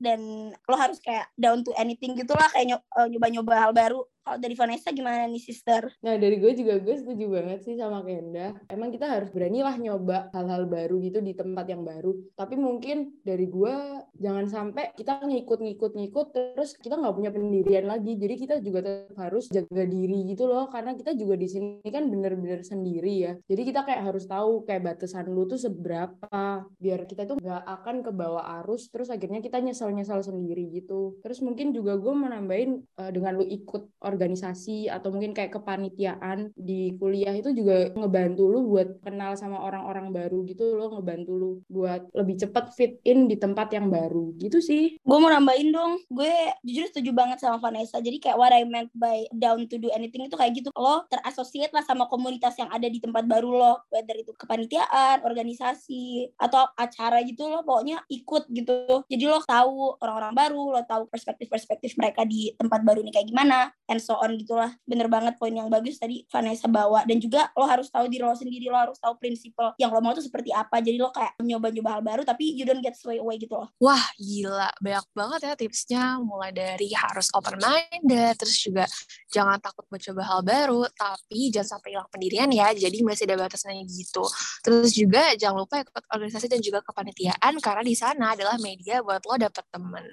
dan 0.00 0.50
lo 0.56 0.76
harus 0.80 0.96
kayak 1.04 1.28
down 1.36 1.60
to 1.60 1.76
anything 1.76 2.16
gitulah 2.16 2.48
kayak 2.56 2.80
eh, 2.80 3.06
nyoba-nyoba 3.12 3.68
hal 3.68 3.72
baru 3.76 4.00
Kalau 4.26 4.42
dari 4.42 4.58
Vanessa 4.58 4.90
gimana 4.90 5.22
nih, 5.30 5.38
sister? 5.38 5.86
Nah 6.02 6.18
dari 6.18 6.42
gue 6.42 6.50
juga 6.58 6.82
gue 6.82 6.98
setuju 6.98 7.30
banget 7.30 7.62
sih 7.62 7.78
sama 7.78 8.02
Kenda. 8.02 8.58
Emang 8.66 8.90
kita 8.90 9.06
harus 9.06 9.30
beranilah 9.30 9.78
nyoba 9.78 10.34
hal-hal 10.34 10.66
baru 10.66 10.98
gitu 10.98 11.22
di 11.22 11.30
tempat 11.38 11.70
yang 11.70 11.86
baru. 11.86 12.10
Tapi 12.34 12.58
mungkin 12.58 13.22
dari 13.22 13.46
gue 13.46 14.02
jangan 14.18 14.50
sampai 14.50 14.90
kita 14.98 15.22
ngikut-ngikut-ngikut 15.22 16.26
terus 16.34 16.74
kita 16.74 16.98
nggak 16.98 17.14
punya 17.14 17.30
pendirian 17.30 17.86
lagi. 17.86 18.18
Jadi 18.18 18.34
kita 18.34 18.58
juga 18.58 18.82
tetap 18.82 19.14
harus 19.14 19.46
jaga 19.46 19.86
diri 19.86 20.26
gitu 20.26 20.50
loh. 20.50 20.66
Karena 20.74 20.98
kita 20.98 21.14
juga 21.14 21.38
di 21.38 21.46
sini 21.46 21.86
kan 21.86 22.10
bener-bener 22.10 22.66
sendiri 22.66 23.30
ya. 23.30 23.32
Jadi 23.46 23.62
kita 23.62 23.86
kayak 23.86 24.10
harus 24.10 24.26
tahu 24.26 24.66
kayak 24.66 24.90
batasan 24.90 25.30
lu 25.30 25.46
tuh 25.46 25.62
seberapa. 25.62 26.66
Biar 26.82 27.06
kita 27.06 27.30
tuh 27.30 27.38
nggak 27.38 27.62
akan 27.62 28.02
ke 28.02 28.10
bawah 28.10 28.42
arus 28.58 28.90
terus 28.90 29.06
akhirnya 29.06 29.38
kita 29.38 29.62
nyesal-nyesal 29.62 30.18
sendiri 30.26 30.66
gitu. 30.74 31.14
Terus 31.22 31.38
mungkin 31.46 31.70
juga 31.70 31.94
gue 31.94 32.10
mau 32.10 32.26
nambahin 32.26 32.82
uh, 32.98 33.14
dengan 33.14 33.38
lu 33.38 33.46
ikut 33.46 34.02
organisasi 34.16 34.88
atau 34.88 35.12
mungkin 35.12 35.36
kayak 35.36 35.60
kepanitiaan 35.60 36.50
di 36.56 36.96
kuliah 36.96 37.36
itu 37.36 37.52
juga 37.52 37.92
ngebantu 37.92 38.48
lu 38.48 38.64
buat 38.72 39.04
kenal 39.04 39.36
sama 39.36 39.60
orang-orang 39.60 40.10
baru 40.10 40.42
gitu 40.48 40.72
loh 40.74 40.96
ngebantu 40.96 41.32
lu 41.36 41.50
buat 41.68 42.08
lebih 42.16 42.40
cepat 42.40 42.72
fit 42.72 42.96
in 43.04 43.28
di 43.28 43.36
tempat 43.36 43.70
yang 43.76 43.92
baru 43.92 44.32
gitu 44.40 44.58
sih 44.64 44.96
Gue 45.06 45.18
mau 45.22 45.30
nambahin 45.30 45.70
dong, 45.70 46.02
gue 46.10 46.34
jujur 46.66 46.86
setuju 46.90 47.10
banget 47.14 47.38
sama 47.42 47.62
Vanessa. 47.62 48.02
Jadi 48.02 48.18
kayak 48.18 48.38
what 48.38 48.50
I 48.50 48.66
meant 48.66 48.90
by 48.90 49.28
down 49.34 49.66
to 49.70 49.76
do 49.78 49.92
anything 49.92 50.26
itu 50.26 50.34
kayak 50.34 50.56
gitu. 50.56 50.70
Lo 50.74 51.04
terasosiat 51.06 51.70
lah 51.70 51.84
sama 51.84 52.10
komunitas 52.10 52.56
yang 52.58 52.70
ada 52.72 52.86
di 52.86 52.98
tempat 52.98 53.26
baru 53.26 53.50
lo. 53.54 53.74
Whether 53.92 54.18
itu 54.18 54.34
kepanitiaan, 54.34 55.22
organisasi, 55.22 56.34
atau 56.38 56.66
acara 56.74 57.22
gitu 57.22 57.46
lo 57.46 57.62
pokoknya 57.62 58.02
ikut 58.10 58.50
gitu. 58.50 59.06
Jadi 59.06 59.24
lo 59.26 59.38
tahu 59.44 59.94
orang-orang 60.02 60.34
baru, 60.34 60.62
lo 60.74 60.82
tahu 60.82 61.06
perspektif-perspektif 61.06 61.94
mereka 61.98 62.26
di 62.26 62.54
tempat 62.58 62.82
baru 62.82 63.02
ini 63.02 63.14
kayak 63.14 63.30
gimana, 63.30 63.70
and 63.86 64.02
so 64.06 64.14
on 64.22 64.38
gitulah. 64.38 64.70
Bener 64.86 65.10
banget 65.10 65.34
poin 65.34 65.50
yang 65.50 65.66
bagus 65.66 65.98
tadi 65.98 66.22
Vanessa 66.30 66.70
bawa. 66.70 67.02
Dan 67.02 67.18
juga 67.18 67.50
lo 67.58 67.66
harus 67.66 67.90
tahu 67.90 68.06
diri 68.06 68.22
lo 68.22 68.38
sendiri, 68.38 68.70
lo 68.70 68.78
harus 68.78 69.02
tahu 69.02 69.18
prinsip 69.18 69.58
yang 69.82 69.90
lo 69.90 69.98
mau 69.98 70.14
tuh 70.14 70.22
seperti 70.22 70.54
apa. 70.54 70.78
Jadi 70.78 71.02
lo 71.02 71.10
kayak 71.10 71.34
nyoba-nyoba 71.42 71.98
hal 71.98 72.02
baru 72.06 72.22
tapi 72.22 72.54
you 72.54 72.62
don't 72.62 72.84
get 72.84 72.94
sway 72.94 73.18
away 73.18 73.34
gitu 73.42 73.58
loh. 73.58 73.66
Wah, 73.82 74.06
gila. 74.14 74.70
Banyak 74.78 75.06
banget 75.10 75.40
ya 75.42 75.52
tipsnya. 75.58 76.04
Mulai 76.22 76.54
dari 76.54 76.94
harus 76.94 77.32
open-minded, 77.34 78.36
terus 78.36 78.60
juga 78.60 78.84
jangan 79.32 79.58
takut 79.58 79.88
mencoba 79.88 80.22
hal 80.22 80.40
baru, 80.44 80.84
tapi 80.92 81.48
jangan 81.48 81.80
sampai 81.80 81.96
hilang 81.96 82.08
pendirian 82.12 82.48
ya. 82.52 82.70
Jadi 82.76 83.00
masih 83.02 83.24
ada 83.26 83.48
batasnya 83.48 83.72
gitu. 83.88 84.22
Terus 84.60 84.92
juga 84.92 85.32
jangan 85.34 85.64
lupa 85.64 85.80
ikut 85.80 86.04
organisasi 86.12 86.46
dan 86.52 86.60
juga 86.60 86.84
kepanitiaan, 86.84 87.56
karena 87.64 87.82
di 87.82 87.96
sana 87.96 88.36
adalah 88.36 88.60
media 88.60 89.00
buat 89.00 89.24
lo 89.24 89.34
dapet 89.40 89.64
temen. 89.72 90.04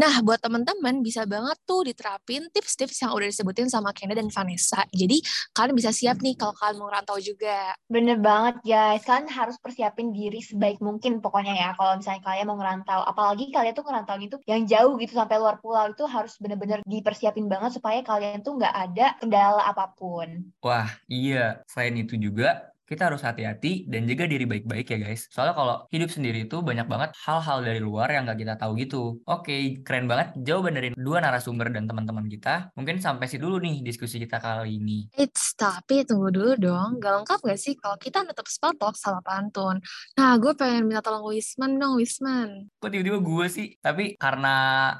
Nah, 0.00 0.24
buat 0.26 0.40
temen-temen 0.42 1.04
bisa 1.04 1.22
banget 1.28 1.54
tuh 1.62 1.86
diterapin 1.86 2.48
tips-tips 2.50 3.06
yang 3.06 3.12
udah 3.14 3.21
disebutin 3.28 3.68
sama 3.70 3.94
Kenda 3.94 4.18
dan 4.18 4.32
Vanessa. 4.32 4.82
Jadi 4.90 5.22
kalian 5.54 5.76
bisa 5.76 5.94
siap 5.94 6.18
nih 6.24 6.34
kalau 6.34 6.56
kalian 6.56 6.76
mau 6.80 6.90
rantau 6.90 7.18
juga. 7.20 7.76
Bener 7.86 8.18
banget 8.18 8.58
guys, 8.64 9.04
kalian 9.04 9.28
harus 9.30 9.56
persiapin 9.60 10.10
diri 10.10 10.40
sebaik 10.40 10.80
mungkin 10.80 11.20
pokoknya 11.20 11.54
ya 11.54 11.70
kalau 11.76 12.00
misalnya 12.00 12.22
kalian 12.24 12.46
mau 12.48 12.56
ngerantau. 12.58 13.00
Apalagi 13.04 13.52
kalian 13.52 13.74
tuh 13.76 13.84
ngerantau 13.86 14.16
itu 14.18 14.36
yang 14.48 14.64
jauh 14.66 14.96
gitu 14.98 15.12
sampai 15.14 15.36
luar 15.38 15.60
pulau 15.60 15.92
itu 15.92 16.04
harus 16.08 16.34
bener-bener 16.40 16.80
dipersiapin 16.88 17.46
banget 17.46 17.76
supaya 17.76 18.00
kalian 18.02 18.40
tuh 18.40 18.56
nggak 18.56 18.74
ada 18.74 19.06
kendala 19.20 19.62
apa 19.62 19.92
pun. 19.92 20.50
Wah, 20.64 20.88
iya. 21.06 21.60
Selain 21.68 21.94
itu 21.94 22.16
juga, 22.16 22.71
kita 22.86 23.08
harus 23.08 23.22
hati-hati 23.22 23.86
dan 23.88 24.04
jaga 24.04 24.26
diri 24.28 24.44
baik-baik 24.44 24.86
ya 24.90 24.98
guys. 25.00 25.26
Soalnya 25.30 25.54
kalau 25.54 25.76
hidup 25.88 26.10
sendiri 26.10 26.44
itu 26.44 26.60
banyak 26.60 26.86
banget 26.86 27.10
hal-hal 27.24 27.62
dari 27.62 27.80
luar 27.80 28.10
yang 28.10 28.28
gak 28.28 28.40
kita 28.40 28.54
tahu 28.58 28.76
gitu. 28.78 29.22
Oke, 29.26 29.80
keren 29.86 30.10
banget 30.10 30.34
jawaban 30.42 30.74
dari 30.76 30.88
dua 30.94 31.22
narasumber 31.22 31.70
dan 31.70 31.86
teman-teman 31.86 32.26
kita. 32.26 32.70
Mungkin 32.74 32.98
sampai 32.98 33.26
sih 33.30 33.38
dulu 33.38 33.62
nih 33.62 33.80
diskusi 33.80 34.18
kita 34.18 34.42
kali 34.42 34.76
ini. 34.82 35.08
Eits, 35.14 35.54
tapi 35.54 36.02
tunggu 36.02 36.34
dulu 36.34 36.52
dong. 36.58 36.98
Gak 36.98 37.22
lengkap 37.22 37.38
gak 37.44 37.60
sih 37.60 37.74
kalau 37.78 37.96
kita 37.96 38.26
tetap 38.26 38.46
spatok 38.46 38.94
salah 38.98 39.22
pantun? 39.24 39.78
Nah, 40.18 40.36
gue 40.36 40.52
pengen 40.58 40.90
minta 40.90 41.00
tolong 41.04 41.24
Wisman 41.30 41.78
dong, 41.78 41.96
Wisman. 41.96 42.68
Kok 42.82 42.90
tiba-tiba 42.90 43.18
gue 43.22 43.46
sih? 43.48 43.68
Tapi 43.78 44.18
karena 44.18 44.54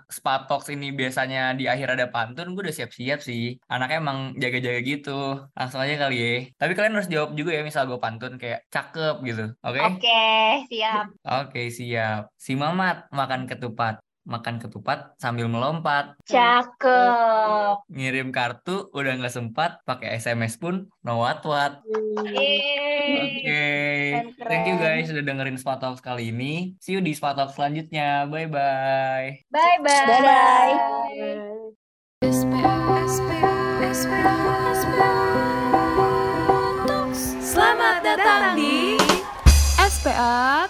Spatox 0.08 0.70
ini 0.72 0.94
biasanya 0.94 1.52
di 1.58 1.66
akhir 1.66 1.98
ada 1.98 2.06
pantun, 2.08 2.54
gue 2.54 2.70
udah 2.70 2.74
siap-siap 2.74 3.20
sih. 3.20 3.58
Anaknya 3.68 3.98
emang 4.00 4.18
jaga-jaga 4.38 4.80
gitu. 4.80 5.20
Langsung 5.52 5.82
aja 5.82 5.94
kali 5.98 6.16
ya. 6.16 6.34
Tapi 6.56 6.72
kalian 6.72 6.94
harus 6.96 7.10
jawab 7.10 7.34
juga 7.36 7.52
ya, 7.52 7.62
misal 7.72 7.88
gue 7.88 7.96
pantun 7.96 8.36
kayak 8.36 8.68
cakep 8.68 9.24
gitu. 9.24 9.56
Oke? 9.64 9.80
Oke, 9.80 10.28
siap. 10.68 11.08
Oke, 11.24 11.72
siap. 11.72 12.28
Si 12.36 12.52
Mamat 12.52 13.08
makan 13.08 13.48
ketupat. 13.48 14.04
Makan 14.22 14.60
ketupat 14.60 15.16
sambil 15.16 15.48
melompat. 15.48 16.14
Cakep. 16.28 17.88
Ngirim 17.88 18.28
kartu 18.28 18.92
udah 18.92 19.16
nggak 19.16 19.32
sempat. 19.32 19.80
Pakai 19.88 20.20
SMS 20.20 20.60
pun 20.60 20.92
no 21.00 21.24
what 21.24 21.40
what. 21.48 21.80
Oke. 22.20 22.52
Keren-keren. 23.42 24.46
Thank 24.46 24.68
you 24.68 24.76
guys 24.76 25.08
sudah 25.08 25.24
dengerin 25.24 25.56
Spatox 25.56 26.04
kali 26.04 26.28
ini. 26.28 26.76
See 26.78 26.92
you 26.92 27.00
di 27.00 27.16
Spatox 27.16 27.56
selanjutnya. 27.56 28.28
Bye-bye. 28.28 29.48
Bye-bye. 29.48 30.06
Dadah. 30.06 30.68
SPA, 32.22 33.02
SPA, 33.08 33.50
SPA, 33.90 34.30
SPA 34.70 35.12
Talks. 35.32 35.81
Selamat 38.02 38.18
datang 38.18 38.58
di 38.58 38.98
SPA. 39.78 40.66